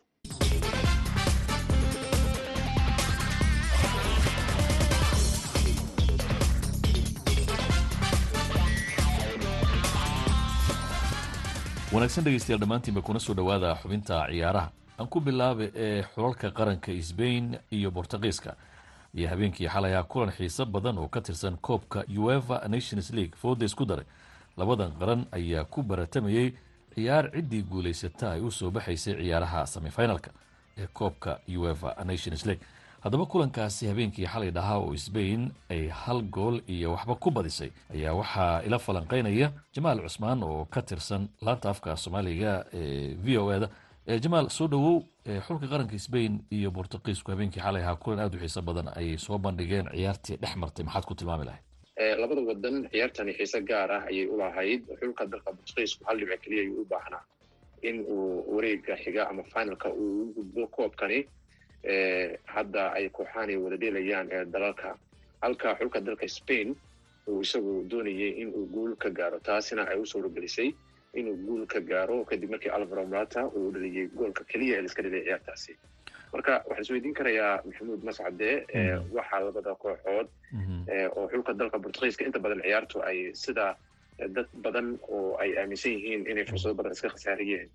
wanaagsan 11.93 12.23
dhegeystayaal 12.25 12.59
dhammaantiinba 12.61 13.01
kuna 13.01 13.19
soo 13.19 13.33
dhowaada 13.33 13.75
xubinta 13.81 14.27
ciyaaraha. 14.29 14.69
Aan 14.99 15.07
ku 15.07 15.19
bilaaba 15.21 15.63
ee 15.75 16.03
xulalka 16.15 16.51
qaranka 16.51 16.91
sbain 17.01 17.57
iyo 17.71 17.91
bortugiiska 17.91 18.55
iyo 19.15 19.29
habeenkii 19.29 19.67
xalay 19.67 19.95
ah 19.95 20.03
kulan 20.03 20.31
xiiso 20.31 20.65
badan 20.65 20.97
oo 20.97 21.07
ka 21.07 21.21
tirsan 21.21 21.57
koobka 21.61 22.03
ueva 22.17 22.61
nations 22.67 23.11
league. 23.13 23.35
Fooda 23.41 23.65
isku 23.65 23.85
daray 23.85 24.05
labadan 24.57 24.91
qaran 24.99 25.25
ayaa 25.31 25.63
ku 25.63 25.83
baratamayey 25.83 26.53
ciyaar 26.95 27.31
ciddii 27.31 27.63
guulaysata 27.63 28.31
ay 28.31 28.41
u 28.41 28.51
soo 28.51 28.71
baxaysay 28.71 29.15
ciyaaraha 29.15 29.65
semifinalka 29.65 30.31
ee 30.77 30.87
koobka 30.93 31.39
ueva 31.57 31.95
nations 32.05 32.45
league. 32.45 32.63
Haddaba 33.03 33.25
kulankaasi 33.25 33.87
habeenkii 33.87 34.25
xalay 34.27 34.51
dhahaa 34.51 34.77
oo 34.77 34.97
sbain 34.97 35.51
ay 35.69 35.87
hal 35.87 36.21
gool 36.21 36.61
iyo 36.67 36.91
waxba 36.91 37.15
ku 37.15 37.31
badisay 37.31 37.71
ayaa 37.93 38.13
waxaa 38.13 38.61
ila 38.67 38.79
falanqeynaya 38.79 39.51
jamaal 39.75 40.01
cusmaan 40.01 40.43
oo 40.43 40.65
ka 40.65 40.81
tirsan 40.81 41.27
laanta 41.41 41.69
afka 41.69 41.95
soomaaliga 41.97 42.65
ee 42.73 43.13
v 43.23 43.37
o 43.37 43.51
eda 43.53 43.69
jamaal 44.07 44.49
soo 44.49 44.67
dhowow 44.67 45.01
xulka 45.47 45.67
qaranka 45.67 45.97
sbain 45.99 46.39
iyo 46.51 46.71
bortugiisku 46.71 47.31
habeenkii 47.31 47.59
xalay 47.61 47.81
ahaa 47.83 47.95
kulan 47.95 48.19
aada 48.19 48.37
u 48.37 48.39
xiiso 48.39 48.61
badan 48.61 48.87
ayay 48.95 49.17
soo 49.17 49.37
bandhigeen 49.37 49.87
ciyaartii 49.93 50.37
dhex 50.37 50.55
martay. 50.55 50.85
Maxaad 50.85 51.05
ku 51.05 51.15
tilmaami 51.15 51.45
lahayd? 51.45 51.63
Labada 52.21 52.41
wadan 52.41 52.87
ciyaartani 52.91 53.33
xiise 53.33 53.61
gaar 53.65 53.91
ah 53.91 54.03
ayay 54.05 54.27
u 54.27 54.37
lahayd. 54.37 54.81
Xulka 55.01 55.25
dalka 55.25 55.51
bortugiisku 55.51 56.05
hal 56.05 56.17
dhibic 56.19 56.41
keliya 56.41 56.61
ayuu 56.61 56.81
u 56.81 56.85
baahnaa 56.85 57.23
in 57.81 58.05
uu 58.05 58.55
wareega 58.55 58.95
xiga 59.03 59.29
ama 59.29 59.43
finalka 59.43 59.89
uu 59.89 60.33
gudbo 60.35 60.67
koobkani. 60.67 61.25
Hadda 62.45 62.93
ay 62.93 63.09
kooxaani 63.09 63.57
wada 63.57 63.77
dheelayaan 63.77 64.27
ee 64.31 64.45
dalalka. 64.45 64.97
Halka 65.41 65.75
xulka 65.79 65.99
dalka 66.01 66.27
spain 66.27 66.75
uu 67.27 67.41
isagu 67.41 67.83
doonayay 67.89 68.31
in 68.41 68.53
uu 68.53 68.65
guul 68.73 68.95
ka 68.95 69.09
gaaro 69.09 69.39
taasina 69.39 69.81
ay 69.89 69.97
u 69.99 70.05
inuu 71.19 71.35
guul 71.47 71.63
ka 71.73 71.79
gaaro 71.79 72.17
kadib 72.29 72.49
markii 72.53 72.69
alvaro 72.77 73.05
morata 73.05 73.41
uu 73.57 73.71
dhaliyey 73.73 74.07
goolka 74.19 74.43
keliya 74.51 74.77
ee 74.77 74.81
laiska 74.85 75.01
dhaliyay 75.05 75.23
ciyaartaasi. 75.27 75.73
Marka 76.33 76.53
waxaan 76.67 76.81
isweydiin 76.85 77.13
karayaa 77.19 77.61
maxamuud 77.65 78.03
mascade 78.09 78.49
waxaa 79.17 79.39
labada 79.47 79.75
kooxood 79.83 80.27
oo 81.17 81.27
xulka 81.31 81.53
dalka 81.53 81.77
bortugiiska 81.79 82.25
inta 82.27 82.39
badan 82.39 82.61
ciyaartu 82.65 82.97
ay 83.09 83.17
sida 83.43 83.75
dad 84.35 84.47
badan 84.63 84.97
oo 85.11 85.35
ay 85.43 85.57
aaminsan 85.59 85.91
yihiin 85.91 86.23
inay 86.31 86.45
fursado 86.47 86.73
badan 86.79 86.91
iska 86.95 87.09
khasaariyeen 87.15 87.67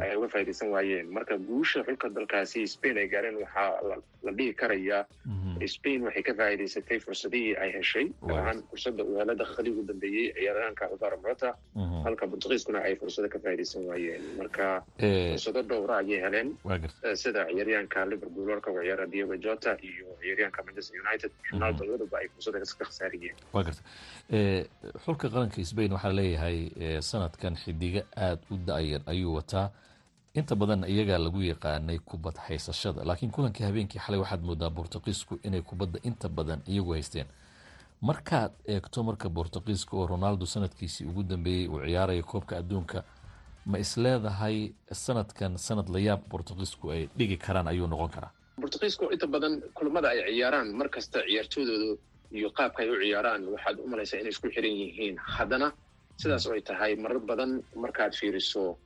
ay 0.00 0.16
uga 0.16 0.28
faaidaysan 0.28 0.68
waayeen. 0.74 1.08
Marka 1.16 1.38
guusha 1.38 1.80
xulka 1.86 2.08
dalkaasi 2.12 2.66
spain 2.68 2.98
ay 2.98 3.08
gaareen 3.08 3.36
waxaa 3.40 3.80
la 4.26 4.32
dhihi 4.38 4.52
karayaa 4.54 5.02
spain 5.66 6.02
waxay 6.04 6.22
ka 6.22 6.32
faa'iidaysatay 6.40 6.98
fursadihii 7.00 7.56
ay 7.56 7.70
heshay. 7.76 8.06
Gaar 8.28 8.56
fursadda 8.70 9.02
uu 9.04 9.16
hela 9.20 9.34
daqiiqadii 9.40 9.72
ugu 9.72 9.84
dambeeyey 9.92 10.26
ciyaaraanka 10.36 10.84
alvaro 10.92 11.16
morata 11.24 11.54
halka 12.04 12.26
bortugiiskuna 12.26 12.84
ay 12.84 12.94
fursado 13.00 13.28
ka 13.28 13.38
faa'iidaysan 13.38 13.86
waayeen. 13.88 14.22
Marka 14.38 14.84
fursado 15.32 15.62
dhowra 15.62 15.96
ayay 16.04 16.20
heleen. 16.26 16.48
sida 17.22 17.46
ciyaaryaanka 17.48 18.04
liverpool 18.12 18.48
warka 18.52 18.70
u 18.70 18.80
ciyaara 18.84 19.06
diego 19.14 19.36
jota 19.36 19.76
iyo 19.82 20.06
ciyaaryaanka 20.20 20.62
manchester 20.66 21.00
united 21.04 21.30
ronaldo 21.52 21.84
labaduba 21.84 22.18
ay 22.20 22.28
fursada 22.34 22.58
iska 22.68 22.84
khasaariyeen 22.84 23.36
sbain 25.86 25.92
waxaa 25.92 26.12
leeyahay 26.12 26.58
sanadkan 27.00 27.56
xidigo 27.56 28.00
aada 28.16 28.40
u 28.50 28.56
da-yar 28.66 29.02
ayuu 29.06 29.34
wataa. 29.34 29.70
Inta 30.34 30.54
badan 30.56 30.84
iyagaa 30.84 31.18
lagu 31.18 31.40
yaqaanay 31.42 31.98
kubad 31.98 32.36
haysashada 32.36 33.04
laakiin 33.04 33.30
kulankii 33.30 33.64
habeenkii 33.64 33.98
xalay 34.00 34.20
waxaad 34.20 34.42
moodaa 34.42 34.70
bortugiisku 34.70 35.38
inay 35.44 35.62
kubadda 35.62 35.98
inta 36.02 36.28
badan 36.28 36.60
iyagu 36.66 36.92
haysteen. 36.92 37.26
Markaad 38.00 38.52
eegto 38.68 39.02
marka 39.02 39.28
bortugiiska 39.28 39.96
oo 39.96 40.06
ronaldo 40.06 40.46
sanadkiisii 40.46 41.06
ugu 41.06 41.22
dambeeyey 41.22 41.68
uu 41.68 41.80
ciyaaraya 41.86 42.22
koobka 42.22 42.56
adduunka 42.58 43.04
ma 43.66 43.78
isleedahay 43.78 44.72
sanadkan 44.92 45.56
sanad 45.58 45.88
layaab 45.88 46.20
bortugiisku 46.30 46.90
ay 46.90 47.08
dhigi 47.18 47.36
karaan 47.36 47.68
ayuu 47.68 47.86
noqon 47.86 48.10
karaa? 48.10 48.30
Bortugiisku 48.60 49.04
inta 49.12 49.26
badan 49.26 49.62
kulamada 49.74 50.08
ay 50.08 50.20
ciyaaraan 50.34 50.68
mar 50.76 50.88
kasta 50.88 51.22
ciyaartoodooda 51.28 51.96
iyo 52.32 52.50
qaabka 52.50 52.82
ay 52.82 52.90
u 52.90 52.96
ciyaaraan 53.02 53.42
waxaad 53.54 53.76
u 53.84 53.86
malaysaa 53.88 54.20
inay 54.20 54.32
isku 54.34 54.48
xiran 54.54 54.72
yihiin. 54.80 55.16
Haddana 55.18 55.72
sidaas 56.16 56.46
oo 56.46 56.52
ay 56.54 56.60
tahay 56.62 56.96
marar 56.96 57.18
badan 57.20 57.62
markaad 57.74 58.12
fiiriso 58.14 58.78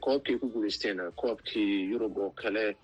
koobkii 0.00 0.34
ay 0.34 0.38
ku 0.40 0.46
guulaysteen 0.52 0.98
koobkii 1.16 1.90
yurub 1.90 2.16
oo 2.18 2.30
kale 2.30 2.76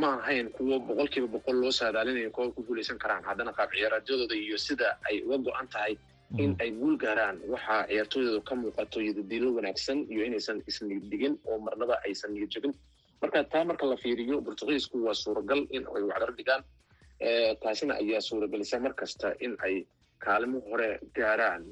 ma 0.00 0.18
ahayn 0.20 0.50
kuwo 0.52 0.78
boqol 0.80 1.08
kiiba 1.08 1.28
boqol 1.28 1.56
loo 1.62 1.70
saadaalinayo 1.72 2.30
koob 2.30 2.54
ku 2.54 2.62
guulaysan 2.62 2.98
karaan. 2.98 3.24
Haddana 3.24 3.52
qaab 3.52 3.70
ciyaaraadooda 3.72 4.34
iyo 4.34 4.58
sida 4.58 4.98
ay 5.08 5.22
uga 5.24 5.38
go-an 5.38 5.68
tahay 5.68 5.96
in 6.38 6.54
ay 6.60 6.70
guul 6.70 6.96
gaaraan 6.96 7.40
waxaa 7.48 7.86
ciyaartooydooda 7.88 8.40
ka 8.48 8.54
muuqato 8.54 9.00
yadadiilo 9.00 9.54
wanaagsan 9.56 10.06
iyo 10.12 10.22
inaysan 10.28 10.62
isniyaddigin 10.68 11.34
oo 11.48 11.58
marnaba 11.58 11.98
aysan 12.06 12.30
niyad 12.34 12.50
jebin 12.54 12.74
marka 13.22 13.44
taa 13.44 13.64
marka 13.64 13.86
la 13.86 13.96
fiiriyo 13.96 14.40
bortugiisku 14.40 14.96
waa 15.06 15.14
suuragal 15.14 15.66
in 15.70 15.82
ay 15.96 16.02
wacdaro 16.10 16.32
dhigaan 16.38 16.62
taasina 17.62 17.94
ayaa 18.02 18.20
suuragelisa 18.20 18.80
mar 18.80 18.94
kasta 18.94 19.34
in 19.40 19.56
ay 19.66 19.84
kaalimo 20.24 20.60
hore 20.70 21.00
gaaraan. 21.16 21.64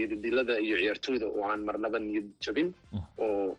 Yadadilada 0.00 0.58
iyo 0.60 0.76
ciyaartooyda 0.80 1.26
oo 1.26 1.44
aan 1.50 1.60
marnaba 1.68 1.98
niyad 1.98 2.28
jabin 2.44 2.68
oo 3.18 3.56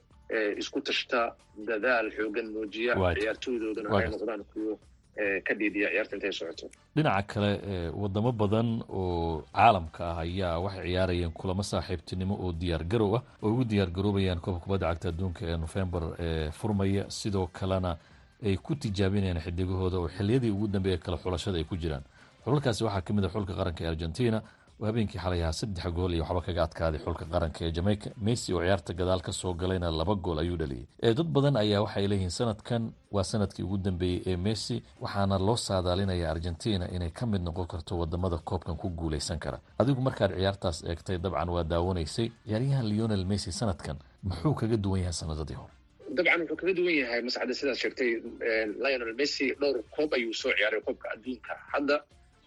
isku 0.61 0.81
tashta 0.81 1.35
dadaal 1.67 2.07
xoogan 2.17 2.47
muujiya 2.53 2.93
ciyaartooydoodana 3.19 3.89
ay 3.97 4.07
noqdaan 4.13 4.43
kuwo 4.53 4.73
ka 5.47 5.53
dhiidiya 5.59 5.87
ciyaarta 5.91 6.13
intay 6.15 6.31
socoto. 6.39 6.65
Dhinaca 6.95 7.23
kale 7.33 7.51
wadamo 8.01 8.31
badan 8.41 8.69
oo 8.89 9.43
caalamka 9.53 10.03
ah 10.11 10.19
ayaa 10.25 10.59
waxay 10.65 10.85
ciyaarayeen 10.87 11.31
kulamo 11.39 11.63
saaxiibtinimo 11.71 12.35
oo 12.43 12.51
diyaar 12.61 12.83
garow 12.91 13.15
ah. 13.17 13.23
Oo 13.43 13.49
ugu 13.53 13.63
diyaar 13.71 13.89
garoobayaan 13.97 14.39
koobka 14.45 14.63
kubadda 14.65 14.87
cagta 14.93 15.07
adduunka 15.11 15.41
ee 15.49 15.57
nofembar 15.57 16.03
ee 16.19 16.51
furmaya 16.59 17.03
sidoo 17.09 17.47
kalena 17.59 17.97
ay 18.45 18.55
ku 18.57 18.75
tijaabinayaan 18.75 19.41
xidigahooda 19.45 19.97
oo 19.99 20.07
xiliyadii 20.17 20.51
ugu 20.51 20.67
dambeeya 20.67 20.97
kale 20.97 21.17
xulashada 21.17 21.57
ay 21.57 21.63
ku 21.63 21.75
jiraan. 21.77 22.03
Xulalkaasi 22.45 22.83
waxaa 22.83 23.01
ka 23.01 23.13
mid 23.13 23.25
a 23.25 23.29
xulka 23.29 23.53
qaranka 23.53 23.83
ee 23.83 23.87
argentina 23.87 24.41
oo 24.79 24.85
habeenkii 24.87 25.19
xalay 25.19 25.41
ahaa 25.43 25.51
saddex 25.53 25.85
gool 25.91 26.13
iyo 26.13 26.23
waxba 26.23 26.41
kaga 26.41 26.63
adkaaday 26.63 26.99
xulka 27.03 27.25
qaranka 27.25 27.59
ee 27.67 27.71
jamaica. 27.71 28.09
Messi 28.21 28.53
oo 28.53 28.61
ciyaarta 28.63 28.93
gadaal 28.93 29.21
ka 29.21 29.31
soo 29.31 29.53
galayna 29.53 29.91
laba 29.91 30.15
gool 30.15 30.39
ayuu 30.39 30.57
dhaliyey 30.57 30.85
dad 31.17 31.27
badan 31.35 31.55
ayaa 31.57 31.81
waxay 31.83 32.07
leeyihiin 32.07 32.31
sanadkan 32.31 32.83
waa 33.11 33.23
sannadkii 33.23 33.63
ugu 33.63 33.77
dambeeyey 33.77 34.21
ee 34.25 34.37
messi 34.37 34.83
waxaana 35.03 35.37
loo 35.37 35.55
saadaalinaya 35.57 36.31
argentina 36.31 36.85
inay 36.95 37.11
ka 37.11 37.25
mid 37.25 37.41
noqon 37.41 37.67
karto 37.67 37.97
waddamada 37.99 38.37
koobkan 38.37 38.77
ku 38.77 38.89
guuleysan 38.89 39.39
kara. 39.39 39.59
Adigu 39.79 40.01
markaad 40.01 40.31
ciyaartaas 40.39 40.83
eegtay 40.87 41.17
dabcan 41.19 41.49
waa 41.49 41.63
daawanaysay 41.63 42.31
ciyaaryahan 42.47 42.85
leonel 42.91 43.25
messi 43.25 43.51
sanadkan 43.51 43.97
muxuu 44.23 44.53
kaga 44.55 44.77
duwan 44.77 44.99
yahay 45.01 45.13
sanadadii 45.13 45.57
hore 45.59 45.73
dabcan 46.17 46.41
wuxuu 46.41 46.57
kaga 46.61 46.73
duwan 46.77 46.95
yahay 47.01 47.21
mascade 47.27 47.53
sidaad 47.59 47.77
sheegtay 47.81 48.09
lionel 48.83 49.13
messi 49.19 49.45
dhowr 49.61 49.77
koob 49.95 50.13
ayuu 50.17 50.33
soo 50.41 50.51
ciyaaray 50.57 50.81
koobka 50.87 51.07
adduunka. 51.15 51.53
Hadda 51.73 51.97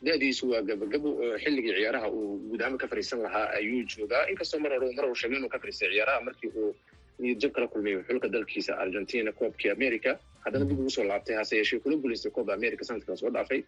da-diisu 0.07 0.44
waa 0.53 0.62
gabagabo 0.68 1.09
oo 1.25 1.38
xilligii 1.42 1.75
ciyaaraha 1.79 2.09
uu 2.11 2.38
guud 2.51 2.62
ka 2.81 2.87
fariisan 2.90 3.20
lahaa 3.27 3.46
ayuu 3.59 3.83
joogaa. 3.92 4.27
Inkastoo 4.33 4.61
mar 4.61 4.72
hore 4.75 4.92
mar 4.96 5.07
uu 5.11 5.14
sheegay 5.14 5.38
inuu 5.38 5.48
ka 5.55 5.59
fariistay 5.62 5.90
ciyaaraha 5.94 6.20
markii 6.27 6.51
uu 6.61 6.75
niyad 7.22 7.38
jab 7.42 7.53
kala 7.55 7.66
kulmay 7.68 7.94
xulka 8.09 8.29
dalkiisa 8.29 8.72
argentina 8.85 9.33
koobkii 9.33 9.70
america 9.70 10.18
haddana 10.44 10.64
dib 10.64 10.79
ugu 10.81 10.90
soo 10.90 11.05
laabtay 11.05 11.37
hase 11.38 11.55
yeeshee 11.57 11.79
kula 11.85 11.96
guulaystay 12.03 12.33
kooba 12.33 12.55
america 12.59 12.83
sanadka 12.88 13.16
soo 13.16 13.31
dhaafay. 13.31 13.62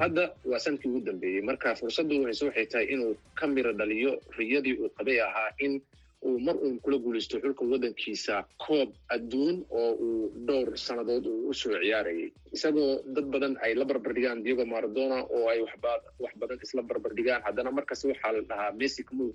Hadda 0.00 0.24
waa 0.50 0.58
sannadkii 0.64 0.88
ugu 0.90 1.00
dambeeyey 1.08 1.42
marka 1.42 1.74
fursaddu 1.80 2.22
waxay 2.24 2.66
tahay 2.66 2.86
inuu 2.94 3.16
ka 3.34 3.46
miro 3.46 3.72
dhaliyo 3.72 4.12
riyadii 4.38 4.76
uu 4.78 4.88
qabay 4.98 5.18
ahaa 5.26 5.50
in 5.58 5.80
uu 6.24 6.38
mar 6.46 6.56
uun 6.56 6.80
kula 6.84 6.98
guulaysto 7.04 7.40
xulka 7.44 7.64
waddankiisa 7.72 8.44
koob 8.66 8.90
adduun 9.16 9.64
oo 9.70 9.90
uu 10.06 10.32
dhowr 10.48 10.76
sannadood 10.86 11.26
uu 11.26 11.48
u 11.50 11.54
soo 11.54 11.76
ciyaarayay. 11.82 12.30
Isagoo 12.54 13.02
dad 13.16 13.26
badan 13.34 13.54
ay 13.66 13.74
la 13.74 13.84
barbardhigaan 13.84 14.42
diego 14.44 14.64
maradona 14.66 15.18
oo 15.36 15.48
ay 15.52 15.60
wax 15.60 16.34
badan 16.42 16.58
isla 16.62 16.82
barbardhigaan. 16.82 17.42
Haddana 17.46 17.70
markasta 17.78 18.08
waxaa 18.08 18.32
la 18.36 18.40
dhahaa 18.50 18.72
messi 18.80 19.02
kuma 19.08 19.26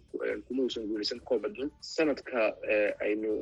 kuma 0.48 0.64
uusan 0.64 0.88
guulaysan 0.88 1.20
koob 1.30 1.46
adduun. 1.50 1.70
Sanadka 1.82 2.56
aynu 3.06 3.34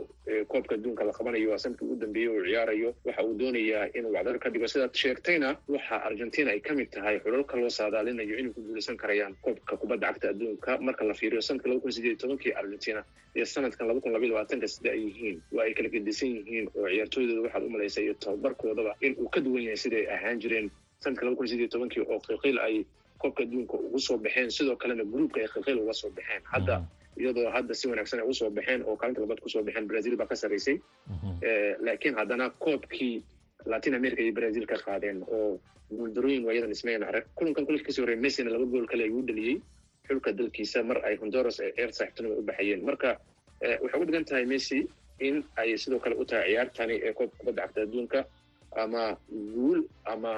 koobka 0.52 0.76
adduunka 0.76 1.04
la 1.06 1.14
qabanayo 1.14 1.50
waa 1.54 1.58
sannadkii 1.64 1.86
ugu 1.88 1.96
dambeeyey 2.04 2.30
uu 2.34 2.44
ciyaarayo. 2.50 2.90
Waxa 3.06 3.24
uu 3.28 3.38
doonayaa 3.40 3.86
inuu 3.98 4.12
wacdar 4.18 4.40
ka 4.40 4.50
dhigo. 4.50 4.68
Sidaad 4.68 4.94
sheegtayna 5.04 5.50
waxa 5.68 5.96
argentina 6.10 6.52
ay 6.52 6.60
ka 6.60 6.74
mid 6.74 6.90
tahay 6.92 7.20
xulalka 7.24 7.56
loo 7.62 7.70
saadaalinayo 7.70 8.36
inay 8.42 8.52
ku 8.58 8.62
guulaysan 8.68 8.98
karayaan 8.98 9.36
koobka 9.46 9.78
kubadda 9.78 10.08
cagta 10.14 10.30
adduunka 10.34 10.78
marka 10.82 11.06
la 11.06 11.14
fiiriyo 11.14 11.42
sanadka 11.42 11.70
argentina 12.58 13.04
iyo 13.38 13.46
sanadkan 13.46 13.88
laba 13.88 14.02
kun 14.04 14.12
labaiy 14.16 14.30
labaatanka 14.34 14.68
sida 14.74 14.90
ay 14.96 15.02
yihiin 15.08 15.38
waa 15.56 15.64
ay 15.70 15.74
kala 15.78 15.90
gedisan 15.96 16.30
yihiin 16.38 16.66
oo 16.76 16.88
ciyaartooydooda 16.90 17.42
waxaad 17.46 17.64
u 17.64 17.70
malaysa 17.76 18.00
iyo 18.06 18.14
tababarkoodaba 18.24 18.92
in 19.06 19.14
uu 19.22 19.30
ka 19.30 19.40
duwan 19.46 19.64
yahay 19.68 19.78
siday 19.84 20.04
ahaan 20.16 20.40
jireen. 20.44 20.68
Sanadka 21.04 21.26
laba 21.26 21.36
kun 21.38 21.48
sideed 21.48 21.64
iyo 21.70 21.72
tobankii 21.76 22.04
oo 22.10 22.20
qiiqiil 22.28 22.58
ay 22.68 22.76
koobka 23.22 23.44
adduunka 23.46 23.76
ugu 23.88 24.00
soo 24.00 24.18
baxeen 24.18 24.50
sidoo 24.58 24.76
kalena 24.82 25.04
gruupka 25.14 25.38
ay 25.44 25.48
qiiqiil 25.54 25.78
uga 25.86 25.94
soo 25.94 26.10
baxeen. 26.18 26.42
Hadda 26.54 26.76
iyadoo 27.22 27.50
hadda 27.56 27.74
si 27.74 27.86
wanaagsan 27.92 28.20
ay 28.20 28.26
ugu 28.26 28.34
soo 28.42 28.50
baxeen 28.58 28.82
oo 28.90 28.96
kaalinta 28.98 29.22
labaad 29.22 29.40
ku 29.46 29.50
soo 29.50 29.64
baxeen 29.68 29.88
brazil 29.92 30.16
baa 30.18 30.28
ka 30.32 30.36
sarraysay 30.36 30.78
laakiin 31.86 32.16
haddana 32.16 32.50
koobkii 32.50 33.22
latin 33.66 33.94
america 33.96 34.22
iyo 34.22 34.34
brazil 34.34 34.66
ka 34.66 34.78
qaadeen 34.86 35.24
oo 35.28 35.60
guuldarooyin 35.92 36.46
waayadan 36.46 36.72
ismayn 36.72 37.04
arag 37.04 37.26
kulankan 37.36 37.66
kulanka 37.66 37.86
ka 37.86 37.92
sii 37.92 38.02
horreey 38.02 38.20
messina 38.20 38.50
laba 38.52 38.66
gool 38.66 38.86
kale 38.88 39.04
ayuu 39.04 39.22
dhaliyey 39.28 39.58
xulka 40.08 40.30
dalkiisa 40.40 40.84
mar 40.90 40.98
ay 41.08 41.16
honduras 41.22 41.60
ee 41.60 41.72
eer 41.78 41.92
saaxiibtinimo 41.98 42.36
u 42.40 42.44
baxayeen. 42.50 42.82
Marka 42.90 43.10
waxay 43.84 43.98
uga 44.00 44.06
dhigan 44.10 44.26
tahay 44.30 44.46
messi 44.54 44.80
in 45.28 45.36
ay 45.62 45.78
sidoo 45.84 46.00
kale 46.04 46.16
u 46.22 46.26
tahay 46.26 46.46
ciyaartani 46.52 46.96
ee 47.08 47.14
koobka 47.18 47.38
kubadda 47.40 47.62
cagta 47.66 47.82
adduunka 47.86 48.20
ama 48.84 49.04
guul 49.56 49.80
ama 50.14 50.34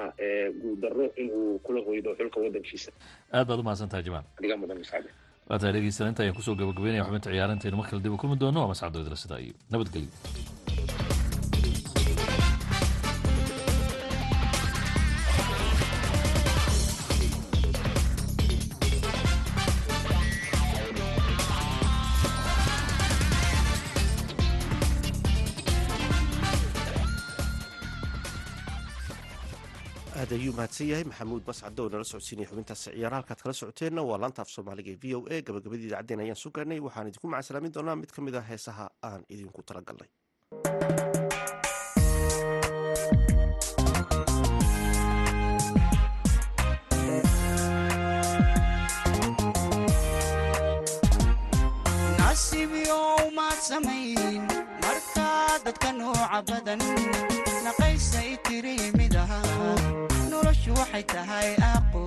guul 0.60 0.76
darro 0.82 1.06
in 1.20 1.28
uu 1.38 1.58
kula 1.64 1.80
hoydo 1.88 2.10
xulka 2.18 2.38
waddankiisa 2.44 2.90
aad 3.36 3.46
baad 3.48 3.60
u 3.60 3.62
mahadsan 3.68 3.88
tahay 3.92 4.04
jamaal. 4.08 4.24
Adigaa 4.38 4.56
mudan 4.62 4.78
mascade 4.82 5.08
waa 5.50 5.58
tahay 5.60 5.72
dhegeystayaal 5.76 6.10
inta 6.12 6.22
ayaan 6.24 6.36
ku 6.38 6.42
soo 6.46 6.54
gabagabeynaya 6.60 7.04
xubinta 7.08 7.30
ciyaarantaynu 7.34 7.76
mar 7.80 7.86
kale 7.90 8.02
dib 8.04 8.12
u 8.12 8.16
kulmi 8.22 8.36
doono 8.42 8.58
waa 8.62 8.70
mascado 8.72 8.96
idla 9.04 9.16
sidaa 9.24 9.40
iyo 9.44 9.54
nabadgelyo 9.72 10.08
aad 30.30 30.38
ayuu 30.38 30.52
mahadsan 30.56 30.86
yahay 30.90 31.04
maxamuud 31.10 31.42
mascado 31.50 31.80
oo 31.84 31.90
nala 31.92 32.04
socodsiinaya 32.10 32.50
xubintaasi 32.50 32.86
ciyaara 32.94 33.16
halkaad 33.18 33.40
kala 33.42 33.54
socoteenna 33.60 34.02
waa 34.08 34.18
laanta 34.22 34.40
af 34.44 34.50
soomaaliga 34.54 34.90
ee 34.94 35.00
v 35.02 35.04
o 35.16 35.20
a. 35.34 35.36
Gabagabadii 35.46 35.88
idacaddeen 35.90 36.20
ayaan 36.24 36.40
soo 36.42 36.52
gaarnay 36.56 36.80
waxaan 36.86 37.08
idinku 37.10 37.26
macasalaamin 37.32 37.74
doonaa 37.76 37.96
mid 38.02 38.10
ka 38.14 38.20
mid 38.26 38.34
ah 38.40 38.46
heesaha 38.50 38.84
aan 39.08 39.22
idinku 39.34 39.60
samayn 53.68 54.42
markaa 54.82 55.58
dadka 55.64 55.92
nooca 55.98 56.38
badan 56.48 56.80
tiri 58.46 58.76
mid 58.78 58.79
aha 58.79 58.79
noloshu 58.79 58.79
waxay 60.80 61.04
tahay 61.12 61.48
aqo 61.74 62.02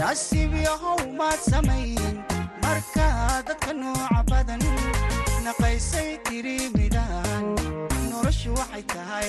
nasiibyahow 0.00 0.98
maad 1.18 1.40
samayn 1.50 2.16
markaa 2.62 3.42
dadka 3.48 3.72
nooca 3.80 4.20
badan 4.30 4.62
naqaysay 5.44 6.10
tiri 6.26 6.56
midaan. 6.76 7.44
Noloshu 8.10 8.50
waxay 8.58 8.84
tahay 8.94 9.28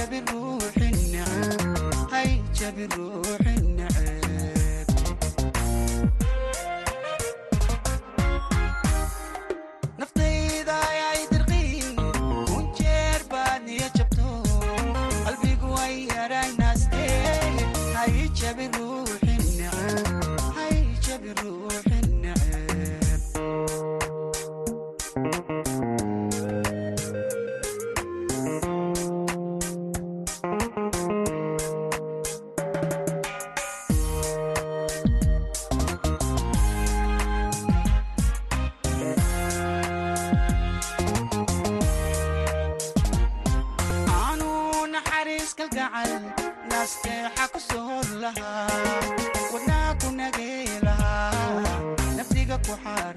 hay 0.00 0.06
jabi 0.06 0.20
ruuxin 0.32 0.96
neceb 1.12 2.10
hay 2.12 2.30
jabi 2.58 2.84
ruuxin 2.96 3.69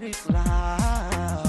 ku 0.03 0.09
xariiq 0.09 0.25
lahaa 0.35 1.39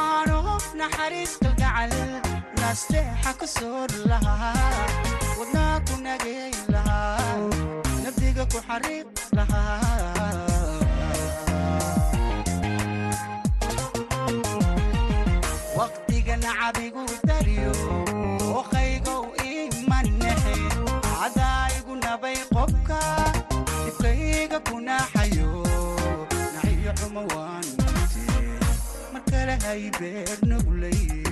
aanu 0.00 0.38
naxariis 0.80 1.32
kalgacal 1.42 1.92
nasteexa 2.60 3.30
ku 3.40 3.46
soor 3.56 3.90
lahaa. 4.10 4.84
Wadnaa 5.38 5.76
ku 5.86 5.94
nagay 6.06 6.52
lahaa 6.74 7.48
nafdiga 8.04 8.44
ku 8.52 8.58
xariiq 8.68 9.08
lahaa 9.36 10.04
nacabigu 16.44 17.02
hay 29.64 29.90
beer 29.98 30.28
nuglay 30.46 31.23